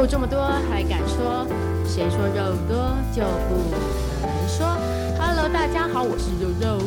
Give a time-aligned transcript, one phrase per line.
[0.00, 1.46] 肉这么多还敢说？
[1.84, 4.66] 谁说肉多就不能说
[5.18, 6.78] ？Hello，大家好，我是肉肉。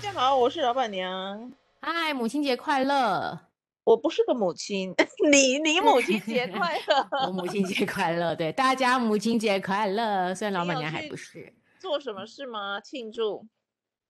[0.00, 1.50] 大家好，我是老板娘。
[1.80, 3.36] 嗨，母亲节快乐！
[3.82, 4.94] 我不是个母亲，
[5.28, 7.08] 你你母亲节快乐。
[7.26, 10.32] 我母亲节快乐，对大家母亲节快乐。
[10.32, 11.52] 虽然老板娘还不是。
[11.80, 12.80] 做什么事吗？
[12.80, 13.44] 庆祝？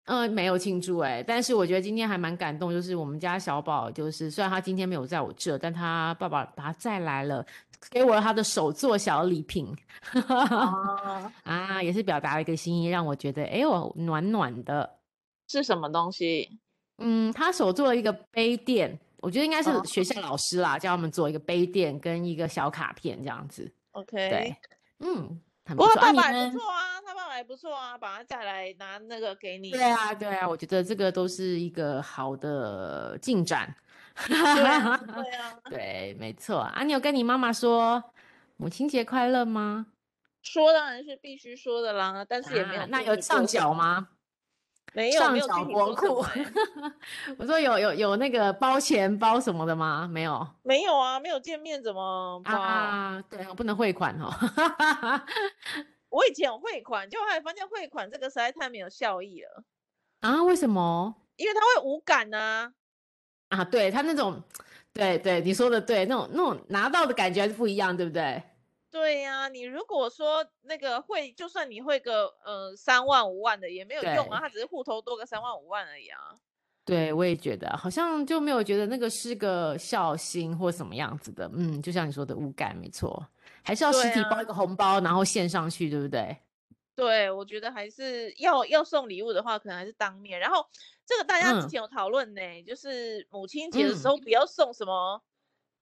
[0.04, 7.46] 嗯，没有庆祝哎，但是我觉得今天还蛮感动，就是我们家小宝，就是虽然他今天没有在我这，但他爸爸把他载来了，
[7.90, 9.74] 给我了他的手作小礼品，
[10.28, 14.98] 啊， 啊，也是表达了一个心意，让我觉得哎呦暖暖的。
[15.48, 16.60] 是什么东西？
[16.98, 18.98] 嗯，他手做了一个杯垫。
[19.18, 23.72] 我觉得应该是学校老师啦，哦、叫他们做一个杯垫跟一个小卡片这样子。
[23.92, 24.56] OK，对，
[24.98, 29.70] 嗯，不过爸爸也不错啊，他爸爸也不错啊，把他带来拿那个给你。
[29.70, 33.72] 对啊，对啊，我觉得这个都是一个好的进展。
[34.26, 36.82] 对啊， 对，没错啊。
[36.82, 38.02] 你有跟你妈妈说
[38.56, 39.86] 母亲节快乐吗？
[40.42, 42.86] 说当然是必须说的啦，但是也没有、啊。
[42.88, 44.08] 那有上缴吗？
[44.94, 46.22] 没有上缴国库，
[47.38, 50.06] 我说有有有那个包钱包什么的吗？
[50.06, 53.22] 没有，没有啊，没有见面怎么包啊？
[53.30, 54.30] 对，我不能汇款哦。
[56.10, 59.64] 我以前有汇款，就后来发现汇款这个实在太没有效益了
[60.20, 60.42] 啊？
[60.42, 61.14] 为什么？
[61.36, 62.72] 因为它会无感呐、啊。
[63.52, 64.42] 啊，对他那种，
[64.94, 68.42] 对对，你说的对，那种那种拿到的感觉还是不一样，对不对？
[68.90, 76.18] 对呀、啊，你如果说那个会，就算你会个呃三万五万的也没有用啊，他只是户头多个三万五万而已啊。
[76.84, 83.24] 对，我也觉得好像就没有觉得那个是个孝心或什么样子的，嗯，就像你说的无感，没错，
[83.62, 86.36] 还是要实体包一个红包，啊、然后献上去，对不对？
[86.94, 90.38] 对，我觉得还是要要送礼物的话，可能还是当面。
[90.38, 90.66] 然后
[91.06, 95.22] 这个大家之前有讨论呢，嗯、就是母亲节的时候不要送什么。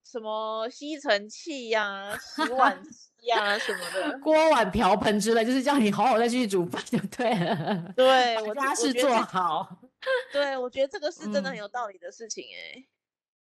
[0.02, 7.92] 什么吸尘器呀、啊、洗碗 机呀、啊、什么的，锅碗瓢盆之类，就是叫你好好再继续煮饭就对了。
[7.94, 9.68] 对，把家事做好。
[10.32, 12.88] 对，我觉得这个是真的很有道理的事情哎、欸。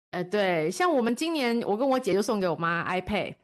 [0.09, 3.35] 哎、嗯呃，对，像我们今年，我跟我姐就送给我妈 iPad。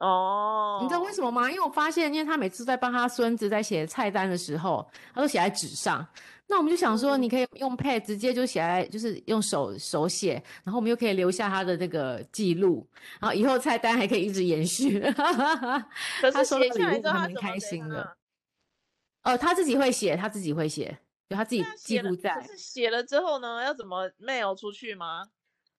[0.00, 1.50] 哦，你知道为什么吗？
[1.50, 6.06] 因为我发现，因为他每次在帮他孙子在写菜单的时候，他都写在纸上。
[6.48, 12.86] 那我们就想说，你可以用 Pad 直接就写在，就是用手手写，然后我们又可以留下他的那个记录，
[13.18, 15.00] 然后以后菜单还可以一直延续。
[16.20, 18.16] 可是写下来之后，他蛮开心的。
[19.24, 20.96] 哦，他自己会写，他自己会写，
[21.28, 22.34] 就他自己记录在。
[22.34, 25.26] 可是写了之后呢，要怎么 mail 出去吗？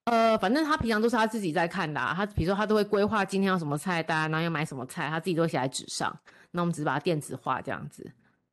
[0.08, 2.14] 呃，反正他平常都是他自己在看的啊。
[2.16, 6.18] 他比如说他都会规划今天要什么菜单，然后要买什么菜，他自己都写在纸上。
[6.52, 8.10] 那我们只是把它电子化这样子。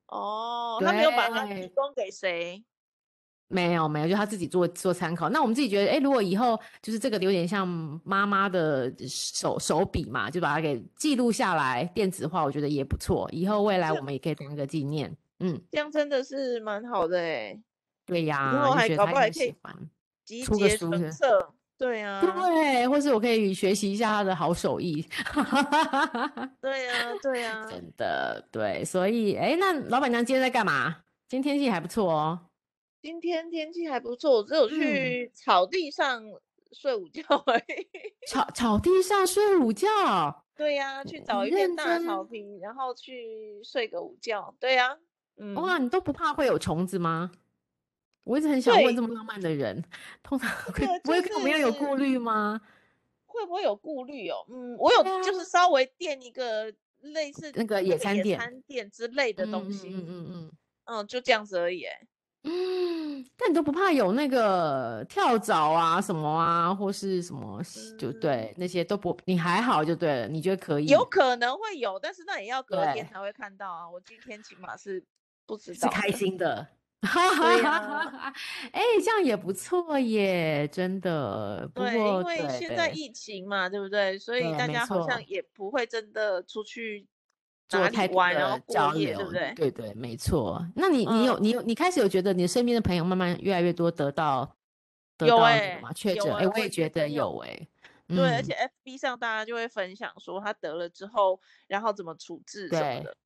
[0.08, 2.60] 哦，他没有把它提供给谁？
[3.46, 5.28] 没有，没有，就他自己做做参考。
[5.28, 7.68] 那我们自己觉得，哎，如果以后就是这个有点像
[8.02, 13.28] 妈妈的手手笔嘛，就把它给记录下来，电子化，我觉得也不错。
[13.30, 15.16] 以后未来我们也可以当一个纪念。
[15.38, 17.56] 嗯，这样真的是蛮好的哎。
[18.06, 19.54] 对呀，然后还搞不好还可以
[20.44, 21.12] 出个书是。
[21.76, 25.04] 对啊，对，或是我可以学习一下他的好手艺。
[26.62, 30.98] 对呀、啊，对呀、啊，真的对，所以哎，那老板娘今天在干嘛？
[31.28, 32.38] 今天天气还不错哦。
[33.02, 36.22] 今天天气还不错，我只有去草地上
[36.70, 37.64] 睡午觉而已。
[38.28, 39.88] 草草地上睡午觉？
[40.56, 44.54] 对呀、啊，去找一片大草坪，然后去睡个午觉。
[44.60, 44.96] 对呀、啊，
[45.38, 47.32] 嗯，哇，你都不怕会有虫子吗？
[48.24, 49.82] 我一直很想问这么浪漫的人，
[50.22, 52.60] 通常会不会跟我们要有顾虑吗？
[53.26, 54.44] 会不会有顾虑哦？
[54.48, 60.52] 嗯，我有，就是稍微垫一个类似那个野餐垫、野餐垫之类的东西，嗯嗯嗯嗯，
[60.84, 61.84] 嗯，就这样子而已。
[62.44, 67.60] 嗯，但你都不怕有那个跳蚤啊什么啊，或是什么？
[67.98, 70.86] 就对那些都不，你还好就对了，你觉得可以？
[70.86, 73.90] 有可能会有，但是那也要隔天才会看到啊。
[73.90, 75.02] 我今天起码是
[75.46, 76.66] 不知道，是开心的。
[77.04, 78.34] 哈哈哈哈
[78.72, 81.70] 哎，这样也不错耶，真的。
[81.74, 84.18] 对，因为现在疫情嘛，对，不对？
[84.18, 87.06] 所以大家好像也不会真的出去
[87.68, 89.52] 做太多的交流，对不对？
[89.54, 90.66] 对对，没错。
[90.74, 94.56] 那你你有你有你开始有觉得你身边的朋友慢慢越来越多得到
[95.16, 96.34] 得到什么确诊？
[96.34, 97.68] 哎，我也觉得有哎。
[98.06, 98.54] 对，而且
[98.84, 103.16] FB 上大家就会分享说他得了之后，然后怎么处置什么的。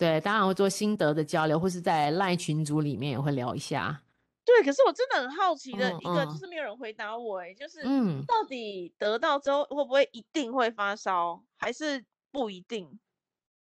[0.00, 4.02] 对，当然会做心得的交流，或是在赖群组里面也会聊一下。
[4.46, 12.02] 对，可是我真的很好奇的一个，就是没有人回答我，哎、嗯，就是嗯，到底得到之后会不会一定会发烧，还是
[12.32, 12.98] 不一定？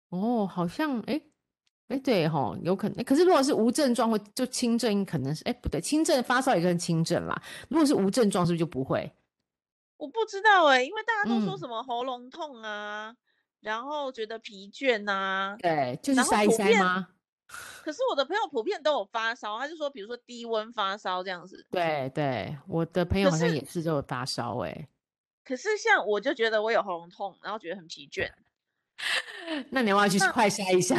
[0.07, 1.22] 哦，好像哎
[1.89, 3.04] 哎，对吼，有可能。
[3.04, 7.39] 可是如果是无症状或就轻症，可能是哎不对，轻症发烧也跟轻症啦。
[7.68, 9.12] 如果是无症状，是不是就不会？
[9.98, 13.13] 我不知道哎，因为大家都说什么喉咙痛啊。
[13.62, 17.08] 嗯然后觉得疲倦呐、啊，对，就是塞一塞吗？
[17.84, 21.66] 可是我的朋友普遍都有发烧，他就说，比如说低温发烧这样子。
[21.69, 24.88] 对对，我的朋友好像也是都有发烧哎。
[25.44, 28.31] 可是像我就觉得我有喉咙痛，然后觉得很疲倦。
[29.69, 30.96] 那你要不要去快筛一下？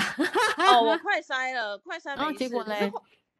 [0.59, 2.39] 哦，我 快筛了，快筛没事。
[2.39, 2.93] 结果嘞？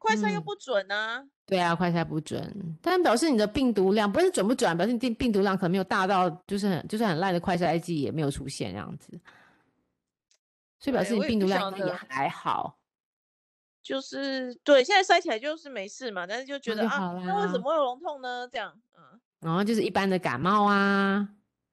[0.03, 1.29] 快筛又不准啊、嗯。
[1.45, 9.19] 对啊，快筛不准，但表示你的病毒量不是准不准，表示你病病毒量可能没有大到，就是很就是很烂的快筛剂也没有出现这样子。
[10.79, 12.77] 所以表示你病毒量也还好。
[13.81, 18.47] 就是对，现在筛起来就是没事嘛，但是就觉得啊，那为什么会有喉咙痛呢？
[18.49, 21.27] 这样，嗯，然后就是一般的感冒啊，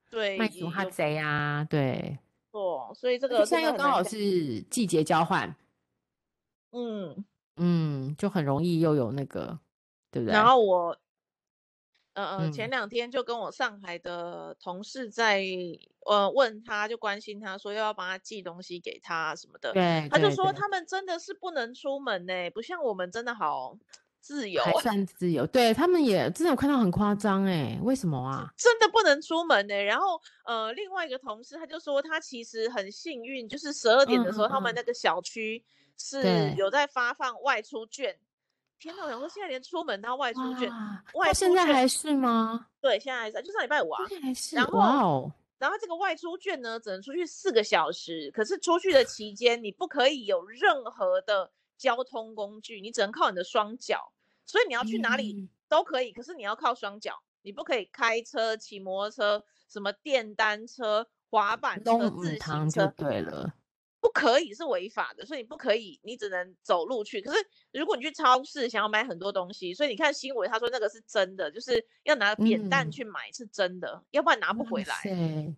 [0.09, 2.19] 对，麦毒哈贼啊，对，
[2.51, 5.55] 错，所以这个现在又刚好是季节交换，
[6.71, 7.23] 嗯
[7.61, 9.57] 嗯，就很容易又有那个，
[10.11, 10.33] 对不对？
[10.33, 10.97] 然后我。
[12.13, 15.45] 嗯嗯，前两天就跟我上海的同事在
[16.05, 19.71] 呃问他，就关心他说又要帮他寄东西给他什么的。
[19.71, 23.77] 对，他就说他们真的是不能出门呢，不像我们真的好
[24.19, 25.47] 自由，还算自由。
[25.47, 28.51] 对，他们也真的有看到很夸张哎，为什么啊？
[28.57, 29.73] 真的不能出门呢。
[29.81, 35.63] 然后呃，另外一个同事他就说他其实很幸运，就是十二点的时候，他们那个小区
[36.01, 38.17] 是有在发放外出券。
[38.79, 39.03] 天哪！
[39.05, 40.67] 我想说，现在连出门都要外出券，
[41.13, 42.65] 外出现在还是吗？
[42.81, 44.03] 对，现在还是，就上礼拜五啊。
[44.23, 44.55] 还是。
[44.55, 48.31] 然后，哦、然后这个外出券呢，只能出去四个小时。
[48.31, 54.11] 可是出去的期间，你不可以有任何的交通工具，你只能靠你的双脚。
[54.47, 62.87] 所以你要去哪里都可以，嗯、可是你要靠双脚，你不可以开车、骑摩托车、什么电单车、滑板车、自行车。
[62.97, 63.53] 对了。
[64.01, 67.21] 不可以是违法的，所以你不可以，你只能走路去。
[67.21, 67.39] 可是
[67.71, 74.95] 如果你去超市想要买很多东西，所以你看新闻，他说那个是真的，就是要拿扁担去买是真的，嗯、要不然拿不回来。
[75.03, 75.55] 对，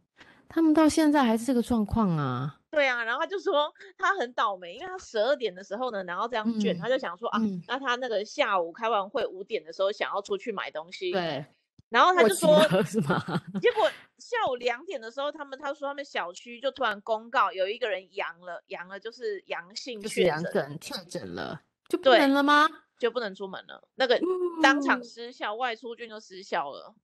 [0.50, 2.60] 他们到现在还是这个状况啊。
[2.69, 11.12] 对啊，然后他就说他很倒霉，因为他十二点的时候呢，然后这样卷，嗯、他就想说啊，嗯、那他那个下午开完会五点的时候想要出去买东西。
[11.12, 11.46] 对。
[11.94, 13.24] 然后他就说，是吗？
[13.62, 13.88] 结果
[14.18, 22.68] 下午两点的时候，他们他说他们小区就突然公告有一个人阳了，阳了就是阳性确诊，确诊了就不能了吗？
[22.98, 24.19] 就不能出门了，那个
[24.63, 26.95] 当场失效，外出券就失效了。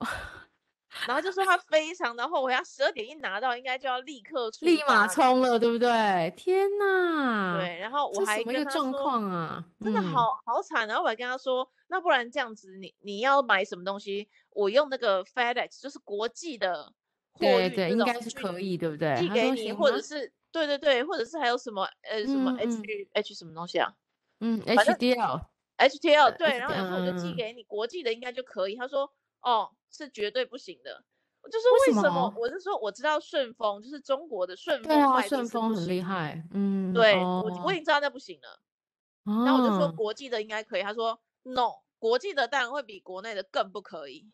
[1.06, 6.32] 然后就说他非常的后悔，他十二点一拿到，应该就要立刻出，立马冲了，对不对？
[6.36, 7.58] 天哪！
[7.58, 10.86] 对，然后我还跟他说，状况啊，真的好好惨。
[10.88, 16.92] 然后我还跟他说，那不然这样子，你你要买什么东西，我用那个 FedEx，就是国际的
[17.32, 19.16] 货运，对，应该是可以，对不对？
[19.18, 22.80] 寄给你，或者是对对对，或者是还有什么呃什么 H
[23.12, 23.92] H 什么东西啊？
[24.40, 25.42] 嗯，HDL
[25.78, 28.76] HDL 对，然后然后我就寄给你，国际的应该就可以。
[28.76, 29.12] 他说。
[29.46, 31.04] 哦，是绝对不行的。
[31.50, 32.34] 就是为什么？
[32.36, 36.44] 我是说，我知道顺丰就是中国的顺丰，对啊，顺丰很厉害。
[36.50, 38.60] 嗯，对，哦、我我已经知道那不行了。
[39.44, 44.28] 然后我就说国际的应该可以，他说 no，国际的当然会比国内的更不可以。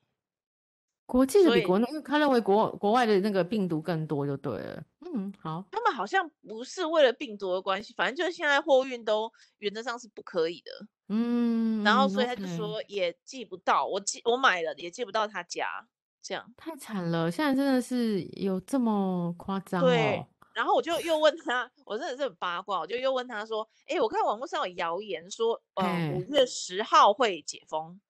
[1.12, 4.82] 国际的比国内，因为他认为国国外的那个病毒更多就对了。
[5.04, 5.62] 嗯，好。
[5.70, 10.72] 他们好像不是为了病毒的关系，反正就是现在货运都原则上是不可以的。
[11.08, 15.86] 嗯，然后所以他就说也寄不到，我寄我买了也寄不到他家，
[16.22, 17.30] 这样太惨了。
[17.30, 19.84] 现在真的是有这么夸张哦？
[19.84, 20.24] 对。
[20.54, 28.00] 然后我就又问他，我真的是很八卦，我就又问他说：“哎，我看网络上有谣言说，呃，五月十号会解封。”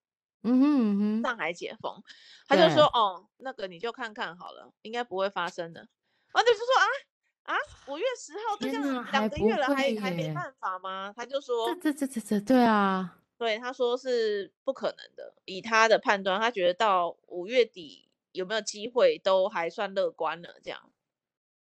[0.43, 2.03] 嗯哼嗯哼，上海解封，
[2.47, 5.81] 他就说：“哦，那个你就看看好了，应该不会发生的。”
[6.33, 6.87] 然后就说：“啊。”
[7.43, 7.57] 啊，
[7.89, 11.13] 五月十号就这样两个月了，还还，还没办法吗？
[11.17, 15.35] 他就说，这这这这对啊，对，他说是不可能的。
[15.45, 20.51] 以他的判断，他觉得到五月底有没有机会都还算乐观了。
[20.63, 20.81] 这样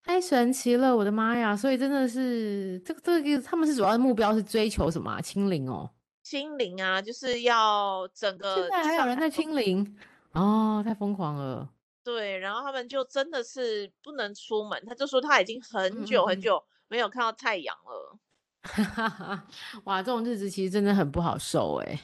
[0.03, 1.57] 太神奇了，我的妈呀！
[1.57, 5.19] 所以真的是这个这个，他们是主要的目标是追求什么啊？
[5.19, 5.89] 清零哦，
[6.31, 9.97] 清零啊，就是要整个现在还有人在清零
[10.31, 11.69] 哦，太疯狂了。
[12.05, 18.17] 对，然后他们就真的是不能出门，他就说他已经很久很久没有看到太阳了。
[19.83, 21.99] 哇，这种日子其实真的很不好受哎。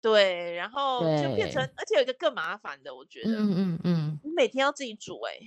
[0.00, 5.38] 对，然后就变成，而且有一个更麻烦的，我觉得，嗯嗯嗯，你每天要自己煮哎。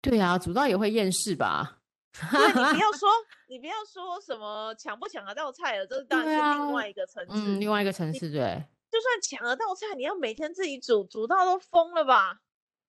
[0.00, 1.80] 对啊，煮到也会厌世吧？
[2.30, 3.08] 对，你不要 说，
[3.48, 8.64] 你不要说什么抢不抢得到菜了，这是当然是另外一个层次，嗯，另外一个层次，对。
[8.90, 12.40] 就算抢得到菜，你要每天自己煮，煮到都疯了吧？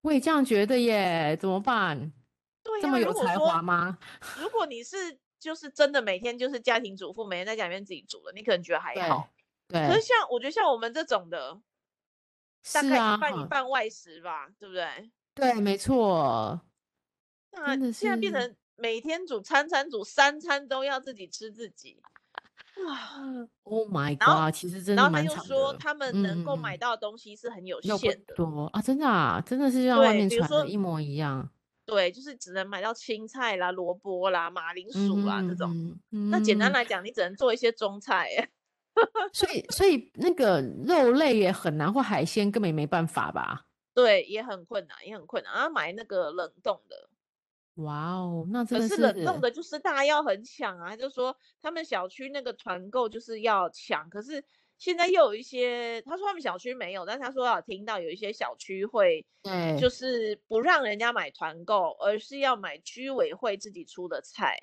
[0.02, 2.14] 我也这样觉得耶，怎么办？
[2.64, 3.98] 这么有才华吗？
[4.40, 9.28] 如果你是就是真的每天就是家庭主妇，每天在家里面自己煮了，你可能觉得还好。
[9.68, 9.88] 对。
[9.88, 11.60] 可是像我觉得像我们这种的，
[12.72, 15.10] 大概一半一半外食吧，对不对？
[15.34, 16.62] 对，没错。
[17.52, 22.02] 那现在变成每天煮餐餐煮三餐都要自己吃自己。
[22.86, 24.54] 哇，Oh my God！
[24.54, 25.30] 其实真的蛮惨的。
[25.30, 28.36] 然后他又说，他们能够买到的东西是很有限的。
[28.36, 31.50] 多啊，真的啊，真的是像外面传的一模一样。
[31.86, 35.98] 对，就是只能买到青菜啦、萝卜啦、马铃薯啦这种。
[36.10, 38.50] 那简单来讲，你只能做一些中菜。
[39.32, 43.68] 所以，所以那个肉类也很难，或海鲜根本也没办法吧？
[43.94, 45.54] 对，也很困难，也很困难。
[45.54, 47.10] 然后买那个冷冻的。
[47.76, 50.96] 哇哦，那真的是，可是冷冻的，就是大家要很抢啊！
[50.96, 54.42] 就是说他们小区那个团购就是要抢，可是
[54.78, 64.58] 现在又有一些，他说他们小区没有，但是他说有听到有一些小区会，对，就是不让人家买团购，而是要买居委会自己出的菜。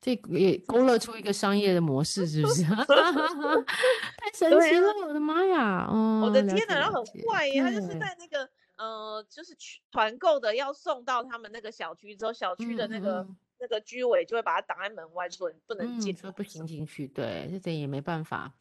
[0.00, 2.62] 这也勾勒出一个商业的模式，是不是？
[4.16, 4.88] 太神奇了！
[5.04, 5.84] 我的妈呀！
[5.90, 8.48] 哦，我的天哪，然后很怪耶，他就是在那个。
[8.76, 17.06] 呃，就是去团购的要送到他们那个小区之后，小区的那个、嗯、那个居委就会把它挡在门外，说你不能进，说不行进去。
[17.08, 18.52] 对，这点也没办法，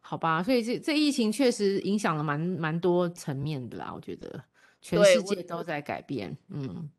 [0.00, 0.42] 好吧。
[0.42, 4.44] 所以这这疫情确实影响了蛮蛮多层面的啦，我觉得
[4.80, 6.36] 全世界都在改变。
[6.48, 6.90] 嗯，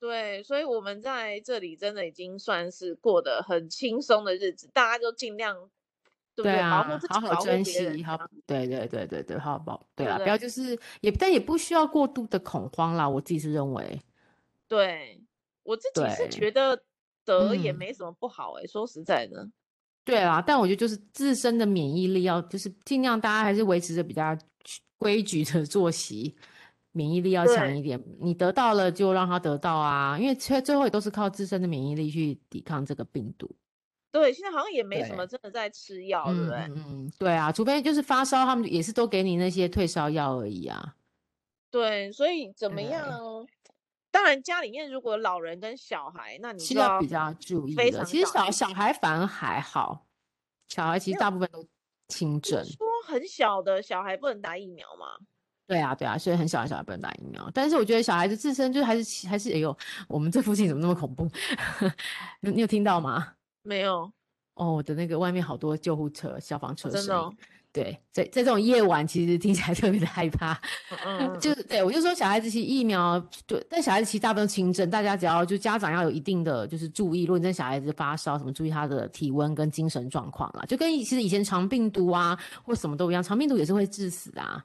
[0.00, 5.70] 对，所以我们在这里真的已经算是过得很轻松的日子，大家就尽量。
[6.36, 13.08] 对啊，好好珍惜，好，对对对对对，好好保，对啊，不要就是也，但也不需要过度的恐慌啦。
[13.08, 13.98] 我自己是认为，
[14.68, 15.18] 对
[15.62, 16.78] 我自己是觉得
[17.24, 19.48] 得也没什么不好哎、欸，说实在的，
[20.04, 24.36] 对啊，但我觉得就是自身的免疫力要，就是尽量大家还是维持着比较
[24.98, 26.36] 规矩的作息，
[26.92, 28.02] 免疫力要强一点。
[28.20, 33.50] 你得到了就让他得到啊，因为最最后也都是靠自身的免疫力去抵抗这个病毒。
[34.18, 36.56] 对，现在好像也没什么真的在吃药，对不对？
[36.70, 40.94] 嗯，对啊，除非就是发烧，他们也是都给你那些退烧药而已啊。
[41.70, 43.46] 对，所以怎么样？
[44.10, 48.02] 当然，家里面如果老人跟小孩，那你需要比较注意的。
[48.06, 50.06] 其实小小孩反而还好，
[50.70, 51.62] 小孩其实大部分都
[52.08, 52.64] 轻症。
[52.64, 55.26] 说很小的小孩不能打疫苗吗？
[55.66, 57.50] 对啊，对啊，所以很小的小孩不能打疫苗。
[57.52, 59.76] 但是我觉得小孩子自身就是还是还是哎呦，
[60.08, 61.28] 我们这附近怎么那么恐怖？
[62.40, 63.35] 你你有听到吗？
[63.66, 64.10] 没有
[64.54, 67.00] 哦，我的那个外面好多救护车、消防车声。
[67.00, 67.34] 真的、哦？
[67.72, 70.58] 对，在在这种夜晚，其实听起来特别的害怕。
[71.04, 80.64] 嗯，就是对我就说，小孩子其实疫苗对，但小孩子其实大部分都轻症，大家只要就家长要有一定的就是注意，如果你真小孩子发烧什么，注意他的体温跟精神状况啦。
[80.66, 84.64] 就跟其实以前肠病毒啊或什么都一样，肠病毒也是会致死的啊。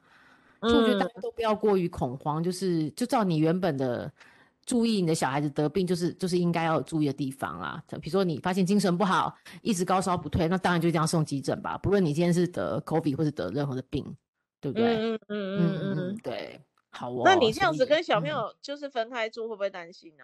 [0.62, 4.10] 所以我觉得大家都不要过于恐慌，就是就照你原本的。
[4.66, 7.84] 注意你的小孩子得病，就是就是应该要有注意的地方啦。
[8.02, 11.78] 比如说你发现精神不好，一直高烧不退，那当然就一定要送急诊吧。
[11.78, 14.06] 不论你今天是得 COVID 或是得任何的病，
[14.60, 14.96] 对不对？
[14.98, 16.62] 嗯嗯嗯嗯嗯，对。
[16.92, 17.24] 好哦。
[17.26, 20.24] 那你这样子跟小朋友就是分开住，会不会担心呢？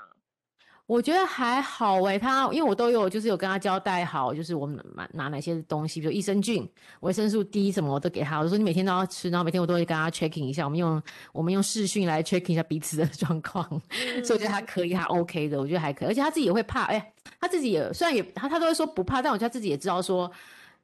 [0.87, 6.67] 我觉得还好哎、欸，他因为我都有就是有跟他交代好，就是我们拿拿哪些东西，比如益生菌、
[7.01, 8.39] 维生素 D 什么，我都给他。
[8.39, 11.03] 我说你每天都要吃，然后每天我都会跟他 checking 一下，我们用
[11.33, 13.67] 我们用视讯来 checking 一下彼此的 状况。
[13.89, 20.31] 嗯、所以我觉得他可以，他 OK 的，我觉得还可以，而且他自己也会怕，哎、欸，他自己也虽然也他他都会说不怕，但我觉得他自己也知道说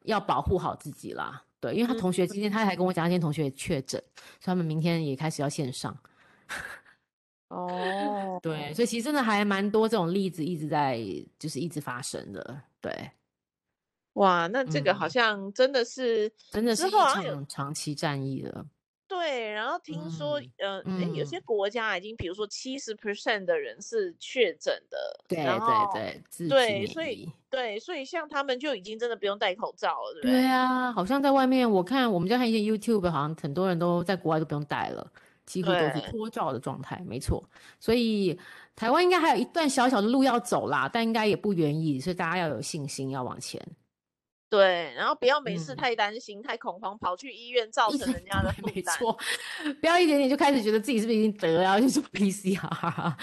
[0.03, 1.41] 要保护好自己啦。
[1.61, 4.03] 对，因为他同学今天他还跟我讲，他今天同学也确诊，
[4.41, 5.95] 所以他们明天也开始要线上。
[7.53, 10.99] 哦，对，所以其实真的还蛮多这种例子一直在，
[11.37, 12.61] 就是一直发生的。
[12.81, 13.11] 对，
[14.13, 18.65] 哇，那这个好像真的是，嗯、真的是一场长期战役了。
[19.07, 24.97] 对，然后听说，嗯、呃、嗯，有些国家已经，比如说七十 percent 的人是确诊的。
[25.27, 30.41] 对对对对，所以对，所以像他们就已经真的不用戴口罩了，对不对？
[30.41, 35.11] 对啊，好像在外面，我看我们就看一些 YouTube，好像很多人都在国外都不用戴了。
[35.45, 37.43] 几乎都是脱罩的状态，没错。
[37.79, 38.39] 所以
[38.75, 41.99] 台湾应该还有一段小小的路要走啦，但应该也不远矣。
[41.99, 43.61] 所以大家要有信心，要往前。
[44.53, 48.75] 对，然后不要没事太担心、嗯、太恐慌，跑去医院造成人家的负担。
[48.75, 49.17] 没错，
[49.81, 53.13] 不要一点点就开始觉得自己是不是已经得了，要去做 PCR。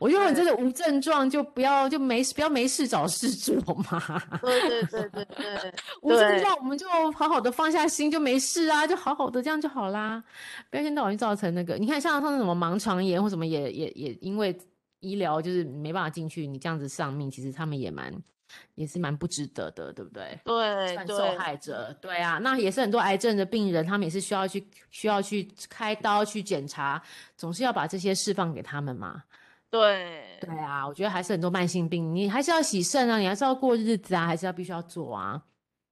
[0.00, 3.54] 我觉得你真的无症状就不要就没事，不要没事找事做
[3.88, 4.20] 嘛。
[4.42, 10.20] 对对对对对， 无症状我们就好好的放下心就没事啊，就好好的这样就好啦。
[10.70, 14.58] 不要一天到晚就造成那个，你看像他那什么盲肠炎或什么也也也因为
[14.98, 18.12] 医疗就是没办法进去，你这样子丧命，其实他们也蛮。
[18.74, 20.38] 也是蛮不值得的，对不对？
[20.44, 27.02] 对，算受害者，对，对啊，那也是很多癌症的病人，他们也是需要去需要去开刀去检查，
[27.36, 29.22] 总是要把这些释放给他们嘛。
[29.70, 35.40] 对，对啊，我觉得还是很多慢性病，你还是要洗肾啊，你还是要过日子啊，还是要必须要做啊。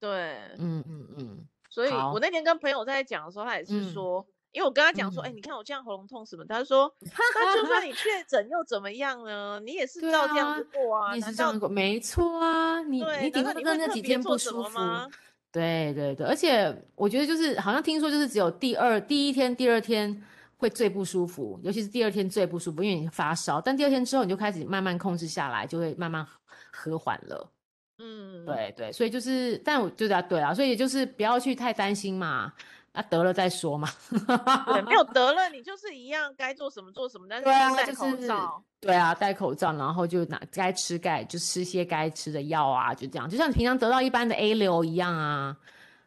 [0.01, 1.47] 对，嗯嗯嗯。
[1.71, 6.45] 所以我那天跟朋友在讲的时候，他也是说，因为我跟他讲说，哎、嗯欸，你看我这样喉咙痛什么？
[6.45, 9.61] 他说，那就算你确诊又怎么样呢？
[9.65, 15.09] 你也是照这样子过啊，你是这样过，没错啊，你你顶多那那几天不舒服吗？
[15.53, 20.23] 对对对，而且我觉得就是好像听说就是只有第二第一天、第二天
[20.57, 23.61] 会最不舒服，尤其是第二天最不舒服，因为你发烧。
[23.61, 26.27] 但第二天之后你就开始慢慢控制下来，就会慢慢
[26.71, 27.51] 和缓了。
[27.99, 32.53] 嗯，对对，所以就是，但我觉得对啊，所以就是不要去太担心嘛。
[32.93, 33.89] 啊，得了再说嘛。
[34.11, 37.45] 对，没有得了，你就是一样该做什么做什么，但是
[37.77, 38.63] 戴口罩。
[38.81, 45.57] 对啊，戴口罩，然后就拿该吃该就吃些该吃的药啊，就这样，就像你平常得到一般的 A 流一样啊。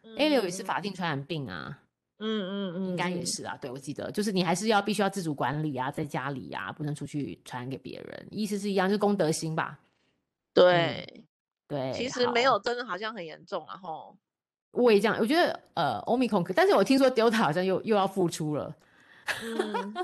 [0.02, 1.78] 嗯、A 流也是法定传染病啊。
[2.18, 3.56] 嗯嗯嗯，应该也是啊。
[3.60, 8.28] 对，我记得，就是你还是要必须要自主管理啊，在家里啊，不能出去传染给别人。
[8.30, 9.78] 意思是一样，就是公德心吧。
[10.54, 11.24] 对、嗯、
[11.68, 14.16] 对，其实没有真的好像很严重，然后。
[14.72, 18.74] 我也这样，我觉得呃，欧米孔，但是我听说 Delta 好像又又要复出了。
[19.42, 19.94] 嗯，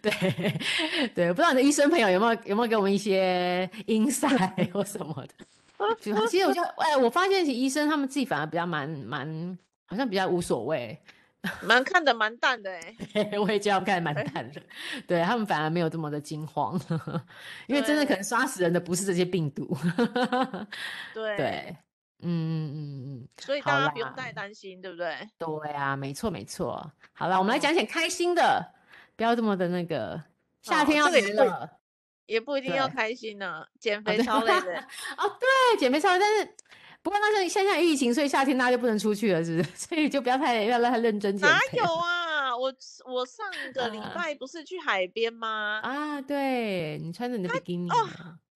[0.00, 0.10] 对
[1.14, 5.94] 对，不知道你的医生朋友有没有有没有给我们一些 insight 或什么的？
[6.26, 10.98] 其实我就哎，我发现其实医生他们自己反而比较蛮蛮，好像比较无所谓，
[11.62, 12.70] 蛮看的蛮淡的
[13.14, 13.38] 哎。
[13.38, 14.62] 我也这样看得蛮淡的，
[15.06, 16.80] 对他们反而没有这么的惊慌，
[17.66, 19.76] 因为真的可能杀死人的不是这些病毒。
[21.12, 21.36] 对。
[21.36, 21.76] 对
[22.22, 25.28] 嗯嗯嗯嗯，所以大家不用太担心，对不对？
[25.38, 26.90] 对啊，没错没错。
[27.12, 28.72] 好了，我们来讲点开心的，
[29.16, 30.22] 不要这么的那个。
[30.62, 31.68] 夏天要来了，
[32.26, 33.66] 也不一定要开心呢。
[33.80, 34.78] 减肥超累的。
[35.18, 36.54] 哦，对，减肥超累，但是
[37.02, 39.70] 不过那是现在疫情，所以夏天大家就不能出去了，是不是？
[39.74, 41.78] 所以就不要太不要太认真减肥。
[41.78, 42.56] 哪有啊？
[42.56, 42.72] 我
[43.06, 45.80] 我上个礼拜不是去海边吗？
[45.82, 47.90] 啊，对，你穿着你的比基尼。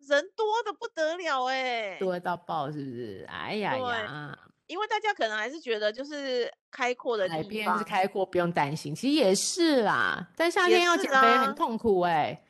[0.07, 3.27] 人多的不得了哎、欸，多到爆是不是？
[3.29, 8.95] 哎呀呀，因为大家可能还是觉得就是开阔的地方，海边是开阔，不用担心。
[8.95, 12.43] 其实也是啦，但夏天要减肥很痛苦哎、欸，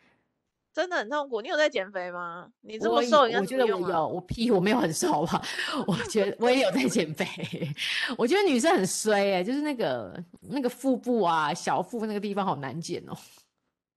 [0.72, 1.40] 真的很痛苦。
[1.40, 2.48] 你有在减肥吗？
[2.60, 5.42] 你这么瘦，我，我觉得我有，我屁，我没有很瘦吧？
[5.86, 7.26] 我觉得我也有在减肥。
[8.18, 13.16] 我觉得女生很衰哎、欸，就是那个那个腹部啊，小腹那个地方好难减哦。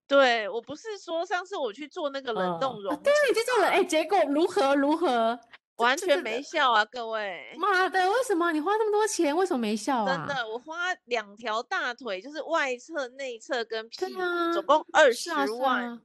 [0.10, 5.40] 对，我不是说上次我去做那个冷冻溶、哦啊，对，你去做了，哎，结果如何如何？
[5.76, 7.56] 完全没效啊，各位！
[7.58, 10.26] 妈的，为什么你花那么多钱，为什么没效啊？
[10.28, 16.02] 真的，我花两条大腿，就是外侧、内侧跟屁股，啊、总共二十万，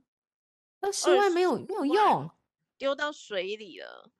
[0.80, 2.30] 二十万没有没有用，
[2.76, 4.10] 丢到水里了。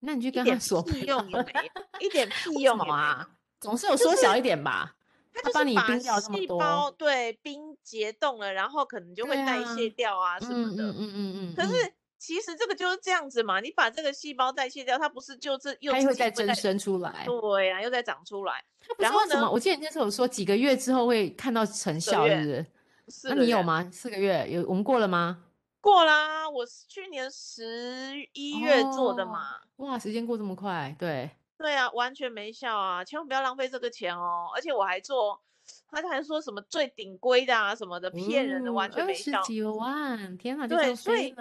[0.00, 3.26] 那你去跟他说，屁用也没有，一点屁用啊，
[3.58, 4.95] 总是有缩小一点吧。
[5.42, 10.84] 就是它就是把细胞对冰结冻了，然后可能就会代谢掉啊什么的。
[10.84, 11.54] 嗯嗯嗯。
[11.54, 17.24] 可是其实这个就是这样子嘛，你把这个细胞代谢掉，它不是就是又会再增生出来？
[17.26, 18.64] 对呀、啊，又再长出来。
[18.98, 19.50] 然后什么？
[19.50, 22.42] 我记得你那时候有说几个月之后会看到成效，是不
[23.10, 23.28] 是？
[23.28, 23.88] 那你有吗？
[23.92, 24.66] 四个月有？
[24.66, 25.44] 我们过了吗？
[25.80, 29.56] 过啦，我去年十一月做的嘛。
[29.76, 31.30] 哦、哇，时间过这么快，对。
[31.58, 33.04] 对啊，完全没效啊！
[33.04, 34.50] 千万不要浪费这个钱哦。
[34.54, 35.40] 而且我还做，
[35.88, 39.38] 他还说什么最顶规的啊什么的，骗人的，完全没效。
[39.40, 40.66] 二十九万，天哪！
[40.66, 41.34] 对，所以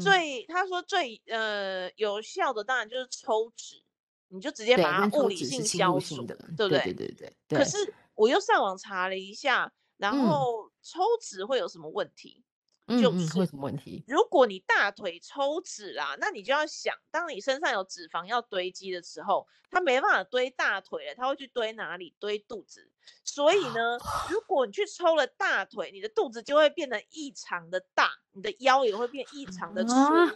[0.00, 3.82] 最他说最呃有效的当然就是抽脂，
[4.28, 6.68] 你就直接把它物理性消除，对不对？
[6.68, 7.58] 对对对对。
[7.58, 12.43] 可是我又上网查了一下，然后抽脂会有什么问题？
[12.86, 14.04] 就是为什么问题？
[14.06, 22.14] 如果你大腿抽脂啦，那你就要想，当你身上有脂肪要堆积的时候，它没办法堆大腿了，它会去堆哪里？
[22.18, 22.90] 堆肚子。
[23.24, 23.98] 所以呢，
[24.30, 29.94] 如果你去抽了大腿，你的肚子就会变得异常的大，你的腰也会变异常的粗。
[29.94, 30.34] 啊、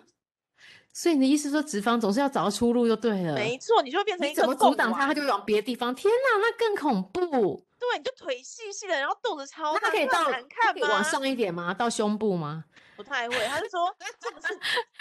[1.01, 3.33] 所以你的意思说，脂肪总是要找到出路就对了。
[3.35, 4.43] 没错，你就会变成一个。
[4.43, 5.95] 怎么阻挡它，它就往别的地方。
[5.95, 7.65] 天哪，那更恐怖。
[7.79, 10.89] 对，你就腿细细的，然后肚子超大，那可以到？
[10.89, 11.73] 往上一点吗？
[11.73, 12.65] 到胸部吗？
[12.99, 14.49] 不太会，他是说这个是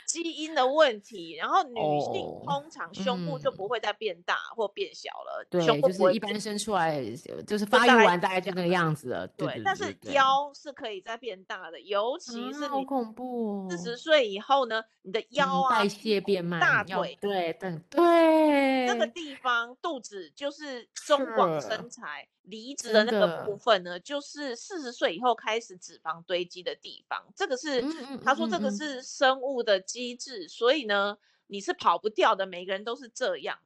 [0.05, 5.43] 基因的问题，然后女性通常胸部就不会再变大或变小了。
[5.49, 7.03] 对，胸部就是一般生出来
[7.47, 9.27] 就是发育完大概就那个样子了。
[9.29, 22.27] 对，对，但是腰是可以再变大的，尤其是你好恐怖，四十岁以后呢，你的腰啊代谢变慢，大腿对对对，那个地方肚子就是中广身材。
[22.49, 27.21] 离子的那个部分呢，就是四十岁以后开始脂肪堆积的地方。
[27.35, 27.81] 这个是、
[28.23, 32.45] 他说这个是生物的机制、嗯，所以呢，你是跑不掉的。
[32.45, 33.57] 每个人都是这样。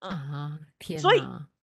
[0.00, 1.22] 嗯，啊、天所以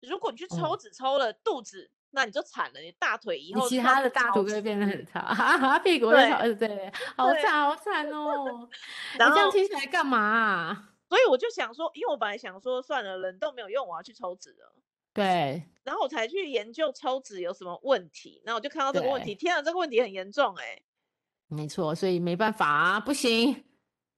[0.00, 2.80] 如果你去抽脂抽了肚子，嗯、那你就惨了。
[2.80, 8.68] 你大腿以后，其他的大腿会变得很 差，哈哈，屁股会好，对，好惨，好惨哦。
[9.18, 10.88] 然后你这样听起来干嘛、啊？
[11.08, 14.72] 所以我就想说，因为我本来想说，算了，冷冻没有用，我要去抽脂了。
[15.14, 20.82] 对，然后我才去研究抽脂有什么问题，然后我就看到这个问题，天啊，这个问题很严重哎、欸。
[21.52, 23.64] 没错，所以没办法啊，不行。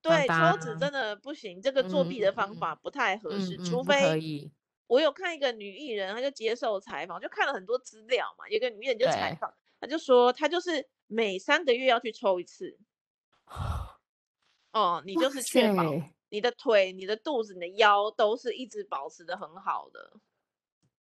[0.00, 4.52] 对，抽脂真的不行，这个作弊的方法不太合适，嗯、除非可以。
[4.86, 8.46] 我有看一个女艺人，她就接受采访，就看了很多资料嘛。
[8.48, 12.78] 有个女艺人就采访，她就说她就是每三个月要去抽一次。
[14.72, 15.82] 哦，你就是确保
[16.28, 20.18] 你的腿、你的肚子、你的腰都是一直保持的很好的。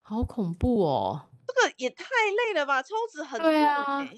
[0.02, 1.30] 好恐怖哦！
[1.48, 2.82] 这个也太累了吧？
[2.82, 3.50] 抽脂很累。
[3.50, 4.10] 对啊，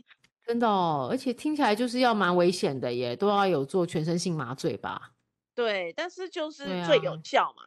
[0.45, 5.12] 真的哦，而且听起来就是要蛮危险的耶，都要有做全身性麻醉吧？
[5.55, 7.63] 对，但是就是最有效嘛。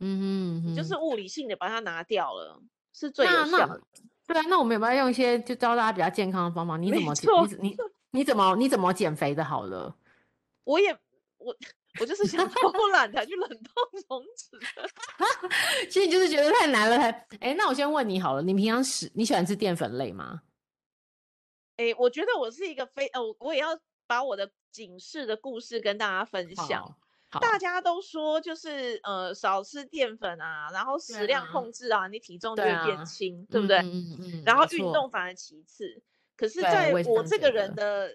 [0.00, 2.60] 嗯哼，就是物理性的把它拿掉了，
[2.92, 3.80] 是最有效的。
[4.26, 6.76] 对啊，那我们有没有用一些就教大家比较健康的方法？
[6.76, 7.30] 你怎么减？
[7.60, 7.76] 你你
[8.10, 9.44] 你怎么你怎么减肥的？
[9.44, 9.94] 好了，
[10.64, 10.92] 我也
[11.38, 11.54] 我
[12.00, 14.88] 我就是想偷懒才去冷冻松脂的，
[15.88, 16.96] 其实你就是觉得太难了。
[16.98, 20.42] 哎、欸，那我先问你好了，你平常吃你喜欢吃淀粉类吗？
[21.76, 26.96] 哎、欸，我觉得我是一个非呃，我也要把我的警示的故事跟大家分享。
[27.40, 33.78] 大家都说就是呃少吃淀粉啊，然后食量控制啊，啊你体重就会变轻，对，不对？
[33.78, 34.42] 嗯嗯，嗯。
[34.46, 36.00] 然后运动反而其次，
[36.36, 38.08] 可是在我这个人的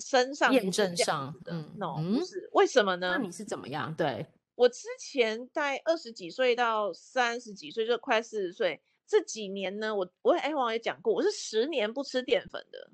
[0.00, 3.10] 身上验证上，嗯，no，不是，为什么呢？
[3.16, 3.94] 那你是怎么样？
[3.94, 4.26] 对，
[4.56, 12.90] 我之前在二十几岁到三十几岁，就快四十岁这几年呢，我我哎我也讲过，我是十年不吃淀粉的，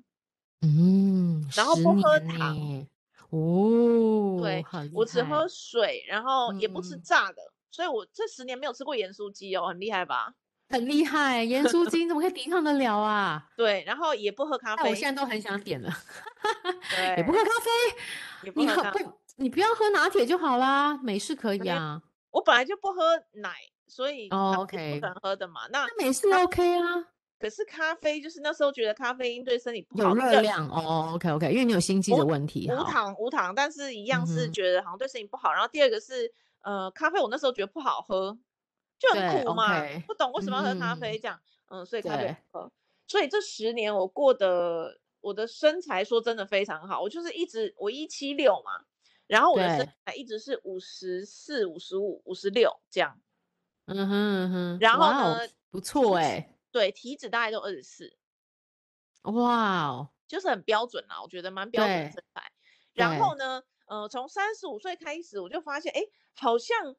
[0.63, 2.57] 嗯，然后不喝糖。
[3.29, 10.33] 哦，对，我只喝水，然后也不吃炸的，嗯、所以我这十年没有吃过盐酥鸡哦，很厉害吧？
[10.69, 13.47] 很厉害，盐酥鸡怎么可以抵抗得了啊？
[13.57, 15.93] 对，然后也不喝咖啡，我现在都很想点了，
[16.97, 17.71] 对，也不喝咖啡，
[18.45, 22.01] 也不喝咖啡，你不，你不要喝拿铁就好啦，美式可以啊。
[22.31, 23.55] 我本来就不喝奶，
[23.87, 27.09] 所以哦，OK，不能喝的嘛，那没事 OK 啊。
[27.38, 35.51] 可是咖啡就是那时候觉得咖啡因对身体不好，有热量哦，OK OK，因为你有心悸的问题，无糖无糖，但是一样是觉得好像对身体不好。
[35.51, 38.37] 嗯、然后第二个是呃咖啡，我那时候觉得不好喝，
[38.99, 42.72] 就很苦嘛，okay, 不懂为什么要喝咖啡这样，嗯，嗯，所以咖啡不喝。
[43.07, 48.87] 所以这十年我过得我的身材说真的非常好，我就是一直我一七六嘛，
[49.27, 53.20] 然后我的身材一直是五十四、五十五、五十六这样，
[53.87, 55.38] 嗯哼嗯哼，然后呢
[55.70, 56.53] 不错哎、欸。
[56.70, 58.16] 对，体脂大概都二十四，
[59.22, 62.53] 哇哦，就是很标准啦，我觉得蛮标准的身材。
[62.92, 66.03] 然后呢，呃，从三十五岁开始，我就发现，哎，
[66.35, 66.94] 好像，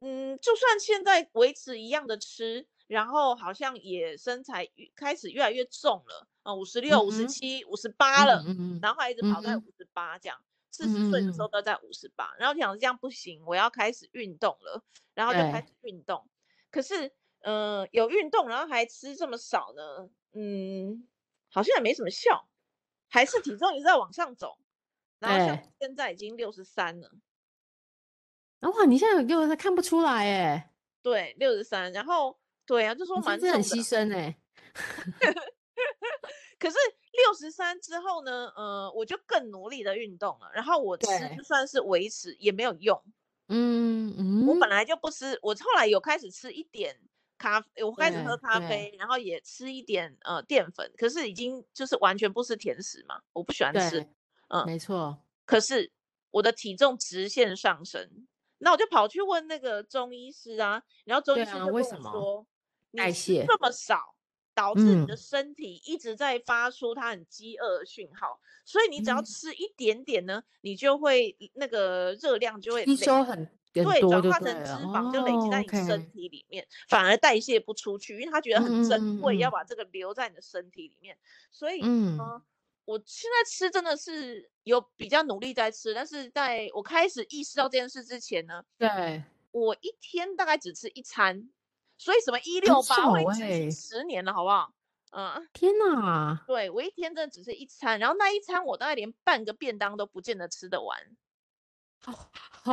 [0.00, 10.38] 嗯，就算现在维持一样的吃，然后好像也身材开始越来越重了，啊、呃，五十六、五十七、五十八了，嗯、然后还一直跑在五十八这样，
[10.76, 14.82] 四十岁的时候都在五十八，然后想这样不行，我要开始运动了，
[15.14, 16.28] 然后就开始运动，
[16.70, 17.12] 可是。
[17.40, 21.06] 嗯、呃，有运动，然后还吃这么少呢，嗯，
[21.48, 22.48] 好像也没什么效，
[23.08, 24.58] 还是体重一直在往上走，
[25.20, 27.08] 然后像现在已经六十三了，
[28.60, 34.36] 哇，你现在有六十三看不出来哎，对，六十三，然后对啊，就说蛮很牺牲哎，
[36.58, 36.76] 可是
[37.16, 43.02] 六十三之后呢，呃，我就更努力的运动了，然后我吃就算是维持也没有用，
[43.48, 46.98] 嗯嗯，我本来就不吃，我后来有开始吃一点。
[47.38, 54.08] 咖啡，我开始喝咖啡，然后也吃一点呃淀粉，可是已经就是完全不吃甜食嘛，我不喜欢吃，
[54.48, 55.18] 嗯，没错。
[55.44, 55.92] 可是
[56.30, 58.26] 我的体重直线上升，
[58.56, 62.46] 那我就跑去问那个中医师啊，然后中医师就跟我说，
[62.92, 63.44] 代谢？
[63.46, 64.15] 这么少，
[64.56, 73.48] 导致你的身体一直在发出它很饥饿的讯号，所以你只要吃一点点呢，你就会那个热量就会吸收很。
[73.72, 76.10] 对，转化成脂肪就累积在你身。
[76.10, 81.14] 体里面，哦 okay，反而代谢不出去，因为他觉得很珍贵，嗯，要把这个留在你的身体里面。
[81.52, 82.42] 所以，嗯，呃，
[82.86, 91.50] 我现在吃真的是有比较努力在吃，但是在我开始意识到这件事之前呢，对，我一天大概只吃一餐，
[91.98, 92.96] 所以什么一六八
[93.70, 94.70] 十年了，好不好？
[95.12, 100.98] 嗯，天哪，对，我一天真的只是一餐，然后那一餐我大概连半个便当都不见得吃得完。
[102.02, 102.18] 好、哦，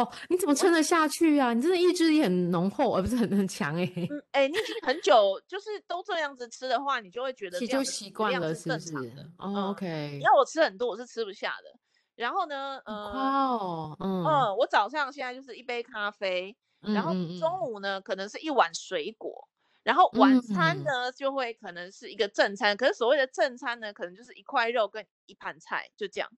[0.03, 1.53] 好，你怎么撑得下去啊？
[1.53, 3.89] 你真的意志力很浓厚，而不是很很强哎。
[3.95, 8.93] 嗯，哎、欸，你已经很久就是都这样子吃的话，你就会觉得就习惯了，是不是？
[9.37, 10.17] 哦，OK。
[10.17, 11.79] 你要我吃很多，我是吃不下的。
[12.15, 19.47] 然后呢，呃，哦，嗯，嗯，我早上现在就是一杯咖啡，然后中午呢可能是一碗水果，
[19.83, 22.75] 然后晚餐呢就会可能是一个正餐。
[22.75, 26.29] 可是所谓的正餐呢，可能就是一块肉跟一盘菜，就这样。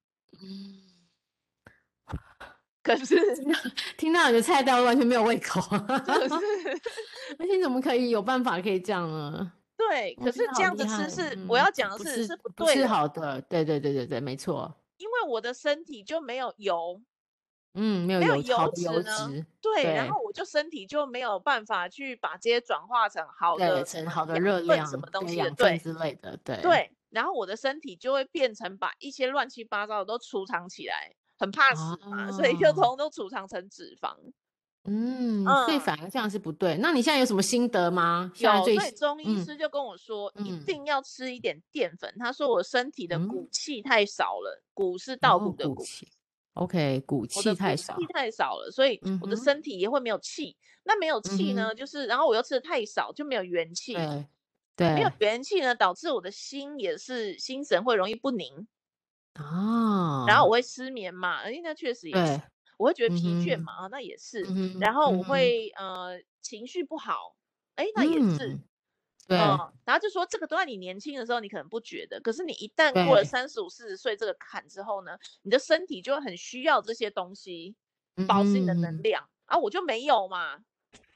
[0.42, 0.92] 嗯。
[2.84, 3.16] 可是
[3.98, 6.46] 听到你的菜单完全没有胃口， 是不是？
[7.40, 9.52] 而且怎么可以有办法可以这样呢？
[9.76, 13.42] 对，可是这样子吃是我要讲的是是不对，是好的。
[13.42, 14.72] 对对对对对，没错。
[14.98, 17.02] 因为我的身体就没有油，
[17.76, 26.92] 嗯，没有油油脂，对，然后我就身体就没有办法去把这些转化成好的成好的热量什么东西的，对之类的，对对。
[27.10, 34.14] 然后我的身体就会变成把一些乱七八糟的都储藏起来，很怕死嘛，所以就通通都储藏成脂肪。
[34.88, 36.78] 嗯，所以反而这样是不对。
[36.78, 38.32] 那你现在有什么心得吗？
[38.38, 42.14] 有，所以中医师就跟我说，一定要吃一点淀粉。
[42.20, 45.84] 他说我身体的骨气太少了，骨是稻谷的骨。
[46.56, 50.58] OK，骨气太少，气太少了，所以我的身体也会没有气。
[50.84, 53.96] 那没有气呢，就是然后我又吃的太少，就没有元气。
[54.76, 58.68] 对，没有元气呢，导致我的心也是心神会容易不宁
[59.34, 60.52] 啊，然后我。
[60.52, 62.42] 会失眠嘛，而且那确实也是，
[62.78, 64.46] 我会觉得疲倦嘛，啊，那也是，
[64.80, 67.36] 然后我会呃情绪不好，
[67.76, 68.58] 哎，那也是，
[69.28, 69.58] 对，然
[69.96, 77.76] 后就说这个都在你年轻的时候你可能不觉得，可是你一旦过了三十五、四十岁这个坎之后呢，你的身体就会很需要这些东西，
[78.28, 80.60] 保持你的能量，啊，我就没有嘛。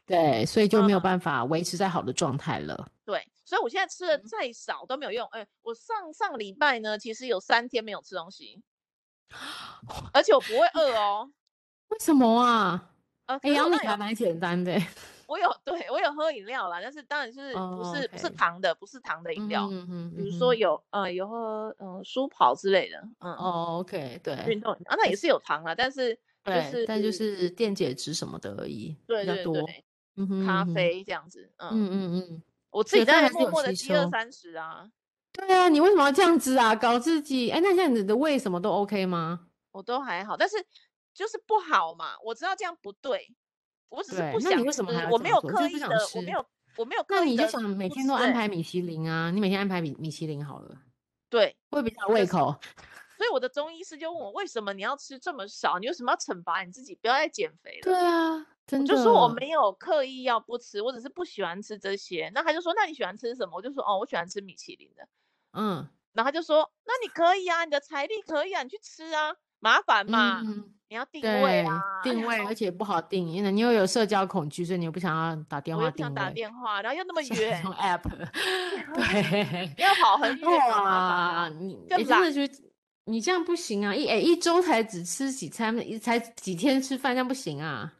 [0.07, 2.75] 对，所以就没有办法维持在好的状态了。
[2.79, 5.27] 嗯、对，所以我现在吃的再少都没有用。
[5.27, 8.63] 哎，我上上礼拜呢，其实有三天没有吃东西，
[10.11, 11.31] 而且我不会饿哦。
[11.89, 12.89] 为什么啊？
[13.27, 14.81] 呃，哎呀，那还蛮简单的。
[15.29, 18.11] 我有，对我有喝饮料啦，但是当然是不是、oh.
[18.11, 19.67] 不是糖的，不是糖的饮料。
[19.71, 22.97] 嗯嗯，比如说有呃有喝嗯舒跑之类的。
[23.19, 29.85] 嗯哦、oh,，OK，对，运动啊，那也是有糖啊，但是就是对但就是电解质什么的而已，对对对。
[30.45, 34.89] 咖啡这样子，嗯嗯嗯嗯，我自己在默默的饥饿三十啊。
[35.31, 36.75] 对啊，你为什么要这样子啊？
[36.75, 37.51] 搞自己？
[37.51, 39.47] 哎，那这样子的胃什么都 OK 吗？
[39.71, 40.57] 我都还好，但是
[41.13, 42.15] 就是不好嘛。
[42.25, 43.31] 我知道这样不对，
[43.89, 44.63] 我只是不想。
[44.63, 44.91] 为什么？
[45.11, 46.45] 我没有刻意的，我没有，
[46.77, 47.25] 我没有刻意的。
[47.25, 49.31] 那你就想每天都安排米其林啊？
[49.31, 50.77] 你每天安排米米其林好了，
[51.29, 52.55] 对，会比较胃口。
[53.17, 55.77] 所以我的中医师就问我，为什么你要吃这么少？
[55.77, 56.95] 你为什么要惩罚你自己？
[56.95, 57.81] 不要再减肥了。
[57.83, 58.45] 对啊。
[58.71, 62.31] 我就说我没有刻意要不吃，我只是不喜欢吃这些。
[62.35, 63.57] 那他就说，那你喜欢吃什么？
[63.57, 65.07] 我就说，哦，我喜欢吃米其林的。
[65.53, 78.01] 嗯，然后他就说，那你可以啊，你的财力可以啊，你去吃啊，麻烦嘛，嗯、你要定位啊，定位，而且不好定，因为你又有社交恐惧，所以你又不想要打电话，定位不想打电话，然后又那么远，用 app，
[78.95, 82.63] 对， 要跑很远啊，你你真的觉得
[83.05, 87.93] 你这样不行啊，一哎一周才只吃几餐，一才几天吃饭，这样不行啊。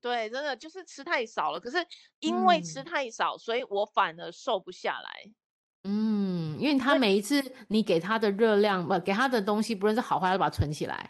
[0.00, 1.60] 对，真的就是吃太少了。
[1.60, 1.76] 可是
[2.18, 5.30] 因为吃太少，嗯、所以我反而瘦不下来。
[5.84, 11.08] 嗯，因为他每一次你给他的热量，不给他的东西，不论是好坏，都把它存起来。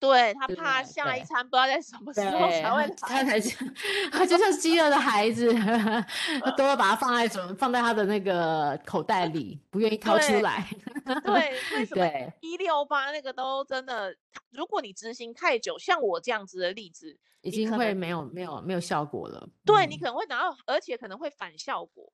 [0.00, 3.54] 对，他怕下一餐不知道在什么时候才会来，他才是
[4.10, 10.66] 他就像饥饿的孩子，他 都会把它放在什么，放在他的那个口袋里，不愿意掏出来。
[11.04, 14.16] 对， 对，为什么一六八那个都真的？
[14.50, 17.18] 如果你执行太久，像我这样子的例子。
[17.42, 19.48] 已经会没有没有没有效果了。
[19.64, 22.12] 对，你可能会拿到，而且可能会反效果。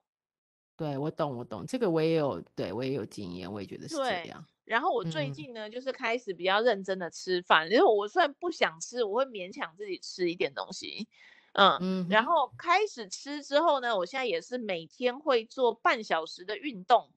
[0.77, 4.45] 对，我懂，我懂，这个我也有，对我也有经验，我也觉得是这样。
[4.67, 11.09] 然后我最近呢，就是开始比较认真的吃饭，因为我虽然不想吃，我会勉强自己吃一点东西。
[11.53, 12.07] 嗯嗯。
[12.11, 17.11] 然后开始吃之后呢，我现在也是每天会做半小时的运动。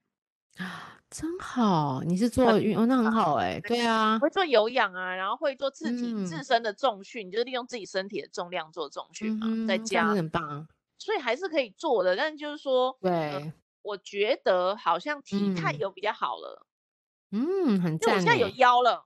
[0.57, 2.01] 啊， 真好！
[2.05, 3.59] 你是做运动，那很好哎。
[3.61, 10.67] 对啊，会做有氧啊，然后会做自己自身的重训，就是利用自己身体的重量做重训嘛，在家很棒。
[10.99, 16.67] 所以还是可以做的，但是就是说，对，我觉得好像体态有比较好了。
[17.31, 18.15] 嗯，很赞。
[18.15, 19.05] 我现在有腰了。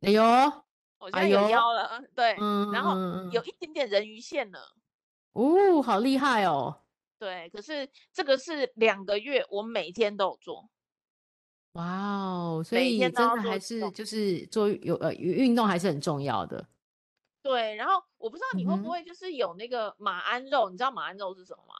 [0.00, 0.22] 哎呦，
[0.98, 2.34] 我现在有腰了，对，
[2.72, 2.94] 然后
[3.30, 4.74] 有一点点人鱼线了。
[5.32, 6.82] 哦，好厉害哦。
[7.18, 10.68] 对，可是这个是两个月，我每天都有做。
[11.72, 16.66] 哇哦，所以真的还是就是做有呃运动还是很重要的。
[17.42, 21.74] 对，然后我不知道你会不会就是有那个马鞍肉，你知道马鞍肉是什么吗？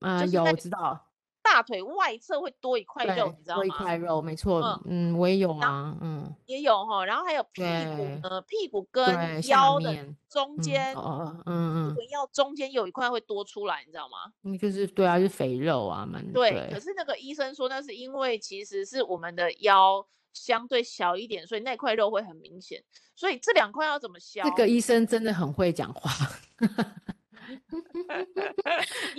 [0.00, 1.09] 嗯，有，我知道。
[1.42, 3.62] 大腿外侧会多一块肉，你知道吗？
[3.62, 4.80] 多一块肉，没错。
[4.84, 7.04] 嗯，我也有啊，嗯，也有哈。
[7.04, 9.06] 然后还有屁股呃，屁股跟
[9.48, 9.94] 腰的
[10.28, 14.32] 中间，嗯嗯，屁股腰中间有一块会多出来，你知道吗？
[14.44, 16.68] 嗯，就是对啊，是肥肉啊，蛮对。
[16.72, 22.82] 可是那个医生说，那是因为其实是我们的腰相对小一点，所以那块肉会很明显。
[23.16, 24.42] 所以这两块要怎么消？
[24.44, 26.10] 这个医生真的很会讲话。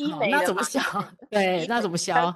[0.02, 0.82] 医美那怎么消？
[1.30, 2.36] 对，那怎么消？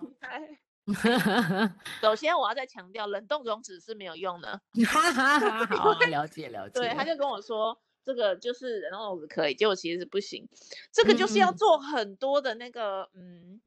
[2.00, 4.62] 首先我要再强调，冷冻溶脂是没有用的。
[4.86, 6.80] 好，了解了解。
[6.80, 10.48] 对，他就跟我说，这个就是冷冻可以，结果其实是不行。
[10.92, 13.60] 这个就是要做很多的那个，嗯，